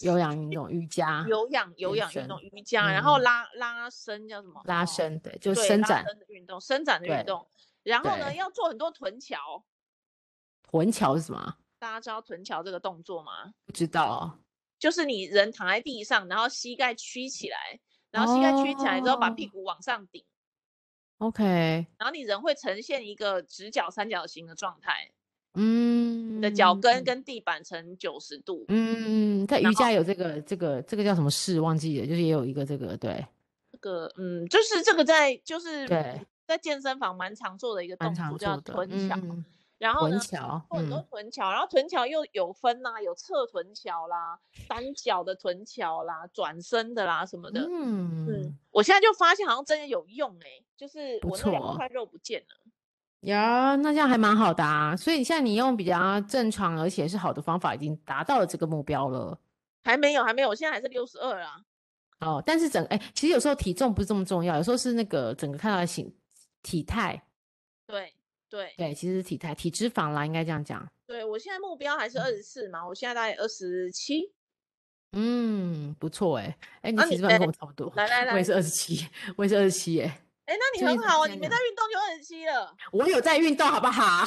[0.00, 4.60] 有氧运动，瑜伽，有氧有氧运动，瑜伽，然后拉拉伸叫什么？
[4.66, 7.48] 拉伸，对，就伸展的运动，伸展的运动。
[7.82, 9.64] 然后呢，要做很多臀桥。
[10.70, 11.56] 臀桥是什么？
[11.80, 13.52] 大家知道臀桥这个动作吗？
[13.64, 14.38] 不知道。
[14.78, 20.24] 就是你人躺在地上，然后膝盖曲起来，然后膝盖曲起来之后把屁股往上顶
[21.18, 21.44] ，OK，
[21.98, 25.10] 然后你人会呈现一个直角三角形的状态，
[25.52, 33.26] 嗯，你的脚跟跟地板成九十度，嗯，在瑜伽有这个这个这个叫什么式忘记了，就是也有一个这个对，
[33.70, 39.14] 这个嗯，就是这个在就是对在健身房蛮常做的一个动作叫臀桥。
[39.16, 39.44] 嗯
[39.80, 44.38] 然后呢，臀桥，很多臀桥，然后臀桥又有分呐，有侧臀桥啦，
[44.68, 47.62] 单脚的臀桥啦，转身的啦什么的。
[47.62, 52.70] 嗯嗯，我现在就发现好像真的有用哎，就是我那两块肉不见了。
[53.20, 54.94] 呀，那这样还蛮好的啊。
[54.94, 59.40] 所以现在你用比较正常而且是好的方法，已经达到了这个目标了。
[59.82, 61.58] 还没有，还没有，我现在还是六十二啊。
[62.18, 66.14] 哦，但是整哎，其实有时候体重不是这么重要，有时候是那个整个看到的形
[66.62, 67.22] 体态。
[67.86, 68.12] 对。
[68.50, 70.86] 对对，其实是体态、体脂肪啦，应该这样讲。
[71.06, 74.32] 对，我现在目标还是二十四嘛，我现在大概二十七。
[75.12, 77.92] 嗯，不错哎，哎，你体脂肪跟我差不多。
[77.96, 80.20] 来来来，我也是二十七，我也是二十七哎。
[80.46, 82.74] 哎，那你很好啊，你没在运动就二十七了。
[82.92, 84.26] 我有在运动，好不好？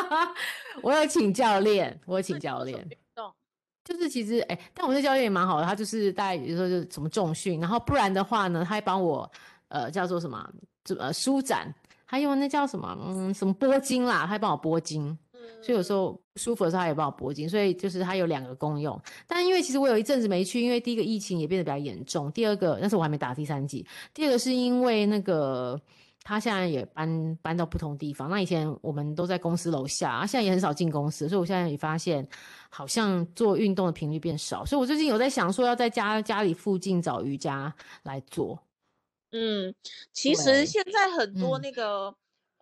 [0.82, 2.78] 我有请教练，我有请教练。
[2.78, 3.34] 运动
[3.84, 9.30] 就是其实哎，但我这教练也蛮好的，他就是大概有时候就是什么重训，然后不然的话呢，他还帮我
[9.68, 10.50] 呃叫做什么，
[10.84, 11.74] 怎么舒展。
[12.06, 18.98] 还有那叫什么，嗯，什么拨筋啦，他还帮我拨筋，嗯，所以有时候不舒服的时候，他也帮我拨筋，所以就是它有两个功用。
[19.26, 25.80] 但因为其实我有一阵子没去，因为第一个疫情也变得比较严重，第二个那时候我还没打第三剂，第二个是因为那个
[26.22, 32.26] 他现在也搬搬到不同地方，那以前我们都在公司楼下，啊，现在也很少进公司，所以我现在也发现
[32.68, 38.58] 好像做运动的频率变少，所以我最近有在想说要在家家里附近找瑜伽来做。
[39.32, 39.74] 嗯，
[40.12, 42.14] 其实现在很多那个、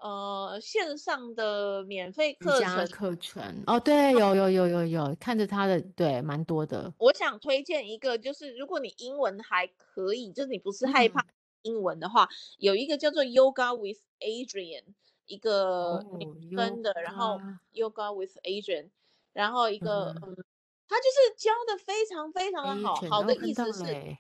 [0.03, 6.93] 嗯、呃线上的免费课程课程哦，对，有有有有有，看着他的对，蛮多的。
[6.99, 11.25] 我想推荐一个，就是如果你英文还可以，就是你不是害怕
[11.63, 14.95] 英文的话，嗯、有一个叫做 Yoga with Adriene，
[15.27, 17.39] 一个女生的，哦、然后
[17.73, 18.89] Yoga with Adriene，
[19.33, 20.45] 然后一个嗯，嗯，
[20.89, 24.17] 他就是教的非常非常的好，好的意思是。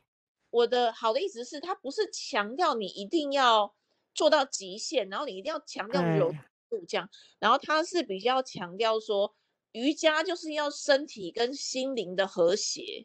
[0.55, 3.75] 我的好的意思是，他不是强调你一定要
[4.15, 6.33] 做到极限，然后你一定要强调柔
[6.71, 9.35] 度这样，然后他是比较强调说，
[9.73, 13.05] 瑜伽就是要身体跟心灵的和谐。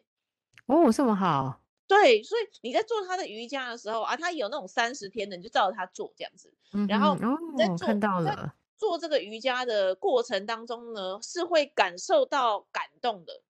[0.66, 1.60] 哦，这么好。
[1.88, 6.54] 对，所以你在做他的瑜伽的时候啊，他有那种三十天的，你就照着他做这样子。
[6.72, 7.16] 嗯、然后
[7.58, 13.42] 在做、哦、看到了，做这个瑜伽的过程当中呢，是会感受到感动的。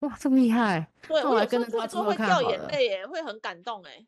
[0.00, 0.90] 哇，这么厉害！
[1.06, 4.06] 对，我跟着他做会掉眼泪耶，会很感动哎。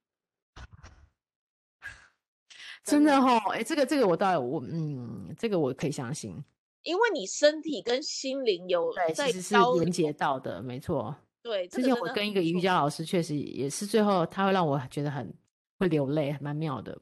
[2.82, 6.42] 真的哈，哎，这个这个我倒有我嗯，这个我可以相信，
[6.82, 11.14] 因为你身体跟心灵有在其实是连接到的，没错。
[11.42, 15.32] 对，之前我跟一个瑜伽老师，确实也是最后他会让我觉得很
[15.78, 16.98] 会流泪，蛮妙的。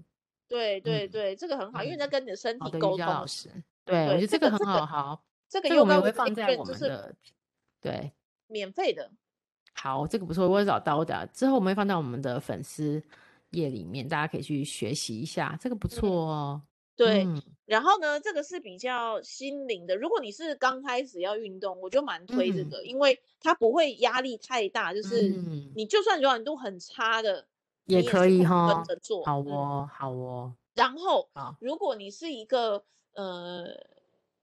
[0.48, 2.94] 对对对，这个很好，因为在跟你的身体沟通。
[2.94, 3.50] 瑜伽老师，
[3.85, 7.14] 对，我觉得这个很好，好，这个我们会放在我们的
[7.81, 8.12] 对。
[8.50, 9.10] 免费的，
[9.72, 11.26] 好，这个不错，我会找到的。
[11.32, 13.02] 之后我们会放到我们的粉丝
[13.50, 16.62] 页里面，大家可以去学习一下，这个不错哦。
[16.62, 19.96] 嗯、对、嗯，然后呢，这个是比较心灵的。
[19.96, 25.28] 如果你是刚开始要运动，我就蛮推这个，嗯、因为它不会压力太大，就是
[25.74, 27.46] 你就算柔软度很差的，
[27.86, 29.24] 也可以哈，跟着做。
[29.24, 30.54] 好哦，好哦。
[30.74, 31.28] 然后，
[31.60, 32.84] 如果你是一个
[33.14, 33.66] 呃。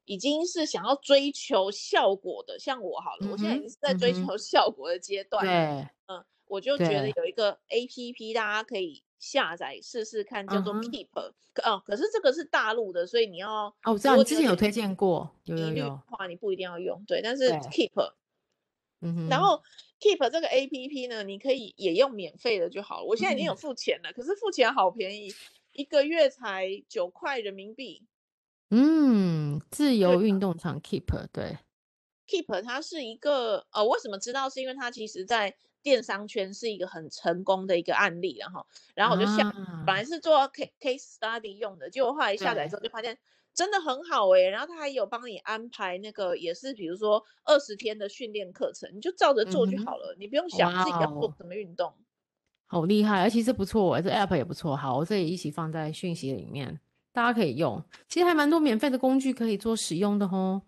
[0.08, 5.46] 已经是想要追求效果的，像我好了，嗯、我现在已经是在追求 效果的阶段。
[5.46, 5.54] 对，
[6.08, 11.34] 嗯，我就觉得有一个 APP 大家可以下载试试看，叫做 Keep、嗯。
[11.54, 15.86] 可哦，可是这个是大陆的，所以你要哦，我知道你之前有推荐过，有有有。
[15.90, 18.14] 的话你不一定要用，对，但是 Keep，
[19.02, 19.62] 嗯，然后
[20.00, 23.04] Keep 这个 APP 呢，你可以也用免费的就好了。
[23.04, 25.34] 我现在已经有付钱了，嗯、可是付钱好便宜，
[25.74, 28.06] 一个月才九块人民币。
[28.70, 31.58] 嗯，自由运动场 Keep 对
[32.28, 34.50] ，Keep 它是一个呃，为什么知道？
[34.50, 43.18] 是因为它其实在电商圈是一个很成功的一个案例，然后，然后我就下、啊，本来是做 case case study 用的，结果后来下载之后就发现
[43.54, 51.94] 真的很好哎、欸，然后他还有帮你安排那个，也是比如说二十天的训练课程，你就照着做就好了，嗯、你不用想自己要做什么运动。
[52.66, 54.76] 好厉害，而且这不错，这 app 也不错。
[54.76, 56.82] 好，我这里一起放在讯息里面，
[57.18, 57.84] 大家可以用。
[58.08, 60.62] 其实还蛮多免费的工具可以做使用的哦。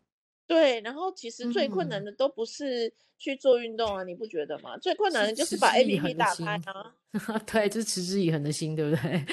[0.48, 4.76] 对，然后其实最困难的都不是去做运动啊，嗯、你不觉得吗？
[4.80, 6.96] 最困难的就是把 APP 打开啊。
[7.46, 9.26] 对，就是持之以恒的心，对不对？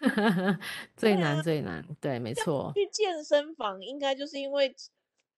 [0.94, 2.70] 最难最难，对，没错。
[2.74, 4.76] 去健身房应该就是因为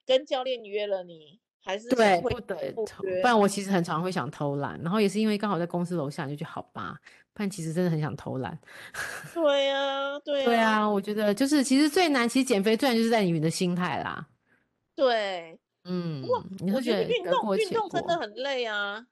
[0.04, 2.72] 跟教练约了你，还是对不对？
[2.72, 6.98] 不然我其实很常会想偷懒，然后也是因为刚好在公司楼下，就觉得好吧。
[7.32, 8.58] 不然其实真的很想偷懒。
[9.32, 10.44] 对呀、啊，对。
[10.44, 14.26] 对啊，我觉得就是其实最难，其实减肥最难就是在你的心态啦。
[14.96, 16.22] 对，嗯，
[16.58, 19.06] 你会觉得运动运动真的很累啊，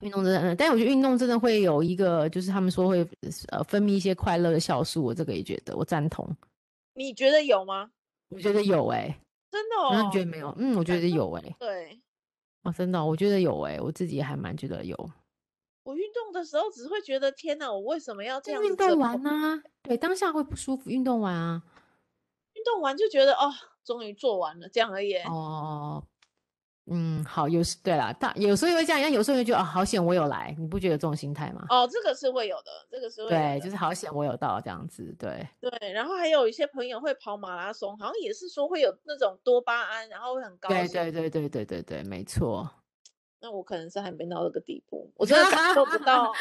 [0.00, 3.04] 运动真的很累，但我觉得运动真的会有一个，就是他们说会
[3.48, 6.28] 呃分泌一些快乐的酵素，我这个也觉得，我赞同。
[6.92, 7.90] 你觉得有吗？
[8.28, 9.16] 我觉得有哎、欸，
[9.54, 9.90] 真的哦。
[9.92, 10.52] 那你觉得没有？
[10.58, 11.56] 嗯，我觉得有哎、欸。
[11.60, 12.02] 对，
[12.64, 14.96] 哦，真的，我觉得有哎、欸，我自己还蛮觉得有。
[15.84, 19.62] 我运动的时候只会觉得天哪，我为什么要这样运动完呢、啊？
[19.82, 20.90] 对，当下会不舒服。
[20.90, 21.62] 运动完啊，
[22.54, 23.52] 运动完就觉得哦。
[23.84, 25.14] 终于做完了，这样而已。
[25.26, 26.02] 哦，
[26.86, 31.64] 嗯，好，有时对啦，但有时候会这样，有时候会觉得啊、哦，好险我有来，你不觉得这种心态吗？
[31.70, 33.36] 哦，这个是会有的，这个是会有的。
[33.36, 35.48] 对，就是好险我有到这样子，对。
[35.60, 40.76] 对，然后还有一些朋友会跑马拉松，好像也是说会有那种多巴胺，然后会很高兴。
[40.88, 42.70] 对对对对对对对，没错。
[43.40, 46.32] 那我可能是还没到那个地步，我真的感受不到。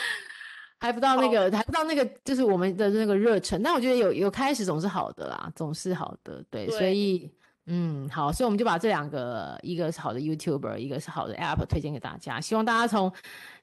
[0.79, 3.63] 还不到那个，还不到那个，就是我们的那个热忱。
[3.63, 6.43] 但我觉得有有开始总是好的啦，总是好的。
[6.49, 7.31] 对，对所以
[7.65, 12.41] 嗯，好，所以我们就把这两个，一个是好的 YouTuber，一个是好的 App 推荐给大家。
[12.41, 13.11] 希望大家从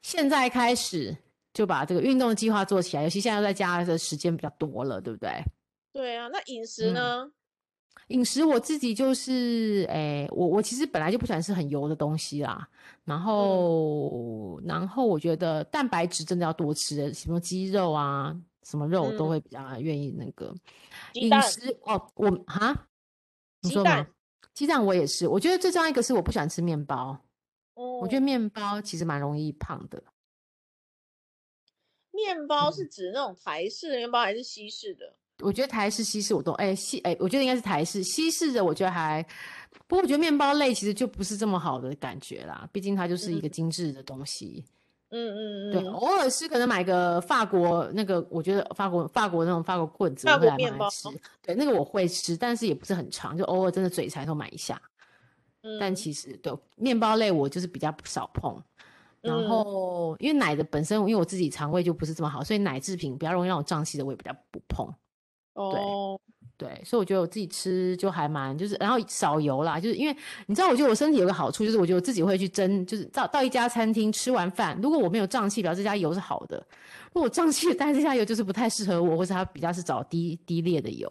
[0.01, 1.15] 现在开始
[1.53, 3.03] 就把这个运动的计划做起来。
[3.03, 5.43] 尤其现在在家的时间比较多了，对不对？
[5.93, 7.23] 对啊，那饮食呢？
[7.25, 7.31] 嗯
[8.07, 12.67] 饮食我自己就是，哎、欸，我我其实本来就不喜欢吃很油的东西啦。
[13.05, 20.53] 然后，嗯、然后我觉得蛋白质真的要多吃，什么鸡肉啊，什么肉都会比较愿意那个。
[21.13, 22.75] 饮、嗯、食哦，我哈，
[23.61, 24.07] 你说吗？
[24.53, 27.17] 鸡蛋我也是，我觉得最重要一个是我不喜欢吃面包。
[27.75, 30.03] 哦，我觉得面包其实蛮容易胖的。
[32.11, 35.15] 面包是指那种台式的面包还是西式的？
[35.39, 39.23] 我觉得台式、西式我都哎西哎，我觉得应该是台式、西式的，我觉得还
[39.87, 44.65] 不过，我觉得面包类其实就不是这么好的感觉啦，毕竟它就是一个精致的东西。
[44.65, 44.71] 嗯
[45.11, 50.89] 嗯嗯，对，偶尔是可能买个法国那个，我觉得法国法国那种法国棍子，法国面包，
[51.41, 54.81] 对，那个我会吃，但是也不是很长，就偶尔真的嘴馋都买一下。
[55.63, 58.61] 嗯，但其实对面包类我就是比较少碰。
[59.21, 64.91] 然后因为奶的本身，因为我自己肠胃就不是这么好，所以奶制品比较容易让我胀气的，我也比较不碰。
[65.53, 66.19] 哦，
[66.61, 76.63] 对，所以我觉得我自己吃就还蛮，就是然后少油啦，就是因为你知道，我觉得我身体有个好处，就是我觉得我自己会去蒸，就是到到一家餐厅吃完饭，如果我没有胀气，表示这家油是好的；
[77.13, 81.09] 如果胀气，但是这家油就是不太适合我，或是它比较是找低低劣的油。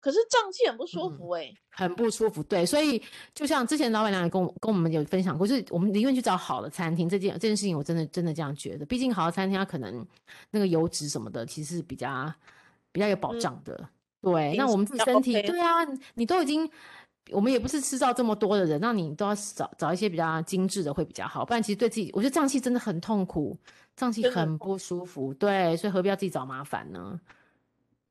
[0.00, 2.42] 可是胀气很不舒服哎、欸嗯，很不舒服。
[2.42, 3.00] 对，所以
[3.32, 8.84] 就像之前老板娘也跟我跟我们有分享过，就是我们宁愿去找好的餐厅，这件这件事情我真的真的这样觉得。
[8.84, 10.04] 毕竟好的餐厅它可能
[10.50, 12.34] 那个油脂什么的，其实是比较。
[12.94, 13.88] 比较有保障的，嗯、
[14.22, 14.56] 对。
[14.56, 16.70] 那我们自己身体，OK、对啊，你都已经，
[17.30, 21.44] 我们也不是吃到这么多的人，那你都要找找一些比较精致的会比较好。
[21.44, 23.56] 不然其实对自己，我觉得胀气真的很痛苦，
[23.96, 25.34] 胀气很不舒服。
[25.34, 27.20] 对，所以何必要自己找麻烦呢？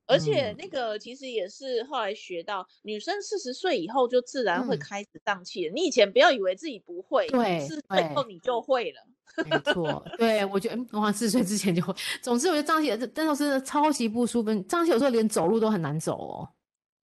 [0.08, 5.72] 而且那个其实也是后来学到，嗯、女生四十岁以后就自然会开始胀气了。
[5.72, 9.08] 嗯、你以前不要以为自己不会，对，四十岁以后你就会了。
[9.50, 11.94] 没错，对，我觉得，我好像四十岁之前就会。
[12.22, 14.54] 总之，我觉得胀气，真的是超级不舒服。
[14.64, 16.50] 胀气有时候连走路都很难走哦，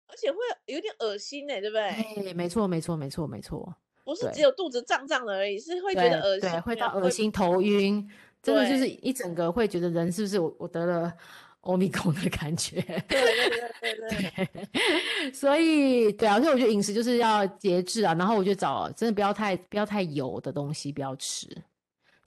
[0.07, 2.23] 而且会有点恶心呢，对不对？
[2.23, 3.75] 对，没错，没错，没错，没错。
[4.03, 8.09] 不是只有肚子胀胀的而已，是会觉得恶心，对，会到恶心、头晕，
[8.41, 11.13] 真的就是一整个会觉得人是不是我我得了
[11.61, 12.81] 欧米伽的感觉？
[13.07, 15.29] 对对对对对。
[15.31, 21.47] 所以，对啊，所以我觉得饮食就是要节制啊，然后我就找真的不要太不要太油的东西不要吃。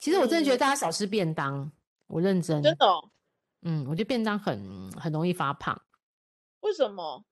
[0.03, 1.71] 其实我真的觉得大家少吃便当，嗯、
[2.07, 2.61] 我认真。
[2.61, 3.09] 真的、哦，
[3.61, 5.81] 嗯，我觉得便当很很容易发胖。
[6.59, 7.23] 为什么？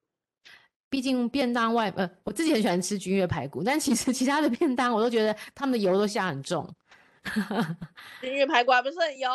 [0.88, 6.66] 毕竟便当外，呃，我自己很喜欢吃君越排骨，但其实 其他的便当我都觉得他们的油都下很重。
[8.22, 9.28] 君越排骨还不是很油？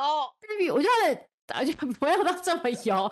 [0.74, 1.22] 我觉得
[1.54, 3.12] 而且不要到这么油。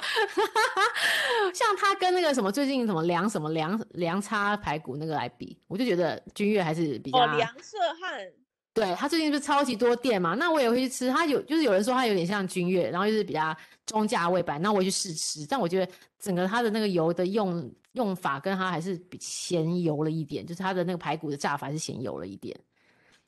[1.53, 7.19] 像他跟那个什么最近什么梁什么梁梁叉排骨那个来比，我就觉得君越还是比较。
[7.19, 8.27] 哦，梁社汉。
[8.75, 11.09] 对，他最近是超级多店嘛，那我也会去吃。
[11.09, 13.55] 他有就是有人说他有点像君悦，然后就是比较
[13.85, 15.47] 中价位版，那我也去试吃。
[15.47, 22.53] 但我觉得整个它的那个油的用用法跟它还是比咸油了一点，就是它的那个排骨的炸法是咸油了一点，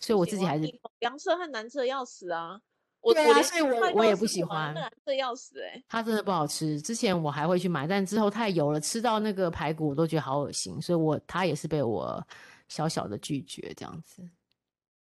[0.01, 0.69] 所以我自己还是
[0.99, 2.59] 凉色和难色要死啊！
[3.01, 6.81] 对啊，所以我我也不喜欢，难色要死哎、欸，它真的不好吃。
[6.81, 12.21] 之前我还会去买，但之后太油了，吃到那个排骨我都觉得好恶心，所以我它也是被我
[12.67, 14.21] 小小的拒绝这样子。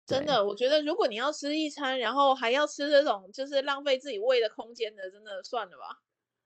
[0.06, 6.00] 真的，我觉得如果你要吃一餐，然后还要吃这种就是浪费自己胃的空间的，真的算了吧。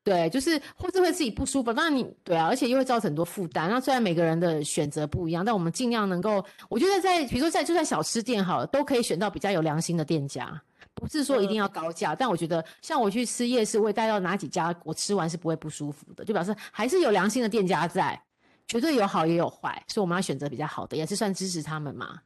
[0.05, 3.69] 对，就是或者会自己不舒服，那你对啊，而且又会造成很多负担。
[3.69, 10.63] 那虽然每个人的选择不一样，但我们尽量能够，我觉得在比如说在就算小吃店好了，都可以选到比较有良心的店家，
[10.95, 12.13] 不是说一定要高价。
[12.13, 18.23] 嗯、但我觉得像我去吃夜市，我会带到哪几家，我吃完是不会不舒服的，就表示还是有良心的店家在，
[18.69, 22.21] 绝对有好也有坏，所以我们要选择比较好的，也是算支持他们嘛。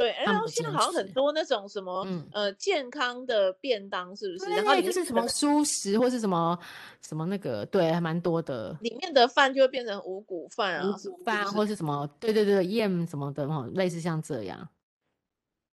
[0.00, 4.50] 对，然后现在好像很多那种什么，嗯、呃，健康的便当是不是？
[4.50, 6.58] 然后里面是什么蔬食或是什么
[7.02, 8.74] 什么那个，对，还蛮多的。
[8.80, 14.66] 里面的饭就会变成五谷饭啊，五谷饭或是什么，对对对，燕什么的哈，类似像这样。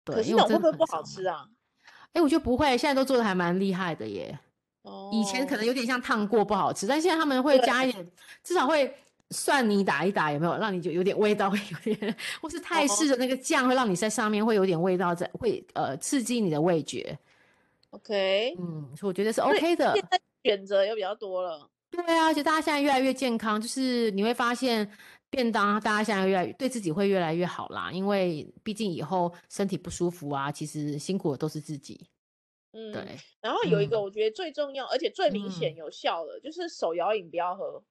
[0.03, 1.47] 对，可是那种会不会不好吃啊？
[2.11, 4.38] 哎，我觉得不会，现在都做的还蛮厉害的耶。
[4.82, 5.09] 哦。
[5.13, 8.11] 以前可能有点像烫过不好吃，但现在他们会加一点，
[8.43, 8.93] 至少会。
[9.32, 17.17] 蒜泥打一打有没有让你就有点味道，会有点， 或是泰式的那个酱会让你在上面会有点味道在，会呃刺激你的味觉。
[17.91, 19.93] OK，嗯，所以我觉得是 OK 的。
[19.95, 21.69] 现在选择又比较多了。
[21.89, 24.89] 对啊，而且大家现在越来越健康，就是你会发现
[25.30, 32.07] 便当大家现在越来越对自己会越来越好啦，因为毕竟以后身体不舒服啊，其实辛苦的都是自己。
[32.73, 33.03] 嗯，对。
[33.41, 37.82] 然后有一个我觉得最重要、嗯、而且最明显有效的，就是手摇饮不要喝。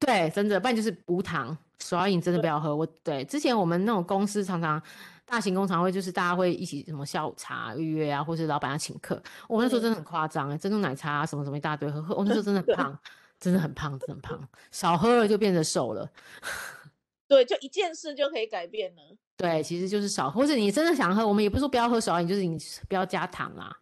[0.00, 2.74] 对，真的，不然就是无糖手摇饮，真的不要喝。
[2.74, 4.82] 我对之前我们那种公司常常
[5.24, 9.22] 大型工厂会，就是大家会一起什么下午茶预约啊，或是老板要请客。
[9.46, 12.98] 我那时候真的很夸张哎，珍珠奶茶啊什么什么一大堆喝喝，我那时候真的很 胖，
[13.38, 16.10] 真的很胖，真的很胖，少喝了就变得瘦了。
[17.28, 19.02] 对，就一件事就可以改变了。
[19.36, 23.76] 对，其实就是少，或者你真的想喝，我们也不是说不要喝手摇饮，就是你不要加糖啦。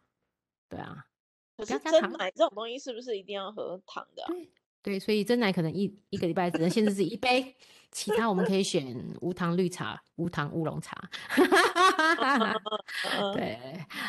[0.69, 1.07] 对啊，
[1.57, 4.27] 可是珍奶这种东西是不是一定要喝糖的啊？
[4.29, 4.51] 对，
[5.01, 7.55] 所以真奶可能一一个礼拜只能限制自己一杯，
[7.93, 10.97] 其他我们可以选无糖绿茶、无糖乌龙茶。
[13.35, 13.59] 对，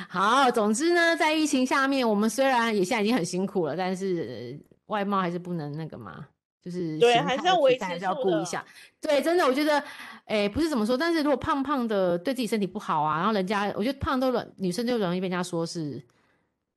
[0.07, 6.27] 好，总之呢，在疫情下面，我们虽然也现在已经很辛苦了，但是外貌还是不能那个嘛，
[6.61, 8.65] 就是对，还是要维持，还是要顾一下。
[9.01, 9.83] 对，真的，我觉得，
[10.25, 16.01] 哎，不是怎么说，但是如果胖胖的对自己身体不好啊，然后人家，我觉得胖都容女生就容易被人家说是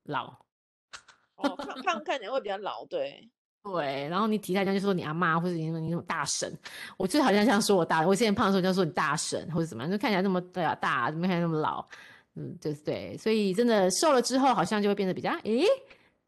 [0.05, 0.29] 老，
[1.37, 3.29] 哦，胖胖看起来会比较老，对。
[3.65, 6.53] 对，然后你体态这样就说你阿妈，或者你说你那种大婶，
[6.97, 11.87] 我就好像像说我大，我之前胖的时候就说你大婶或者怎么样，就看起来那么对啊大，怎么看起来那么老，
[12.35, 15.65] 嗯，就是对，所以真的瘦了之后，好像就会变得比较诶，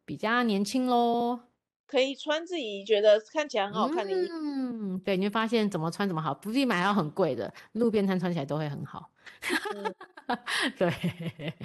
[0.05, 1.41] 比较年轻喽，
[1.89, 9.11] 可以穿自己觉得看起来很好看的衣服，嗯，对，你会发现怎么穿怎么好，不必买到很贵的，路边摊穿起来都会很好。
[9.75, 9.95] 嗯
[10.79, 10.91] 对，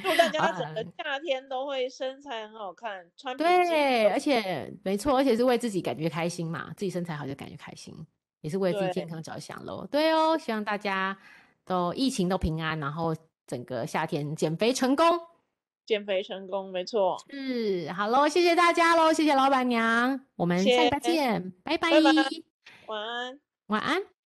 [0.02, 7.96] 祝大家整个夏天都会身材很好看，啊、穿对，而且没错，而且是为自己感觉开心嘛，自己身材好就感觉开心，
[8.42, 9.88] 也是为自己健康着想喽。
[9.90, 11.18] 对，哦，希望大家
[11.66, 13.16] 都疫情都平安，然后
[13.48, 15.06] 整个夏天减肥成功，
[15.86, 17.18] 减肥成功，没错。
[17.30, 22.12] 是，好喽，谢谢大家喽，谢谢老板娘，我们下礼拜见，拜拜，拜拜，
[22.88, 24.19] 晚安，晚安。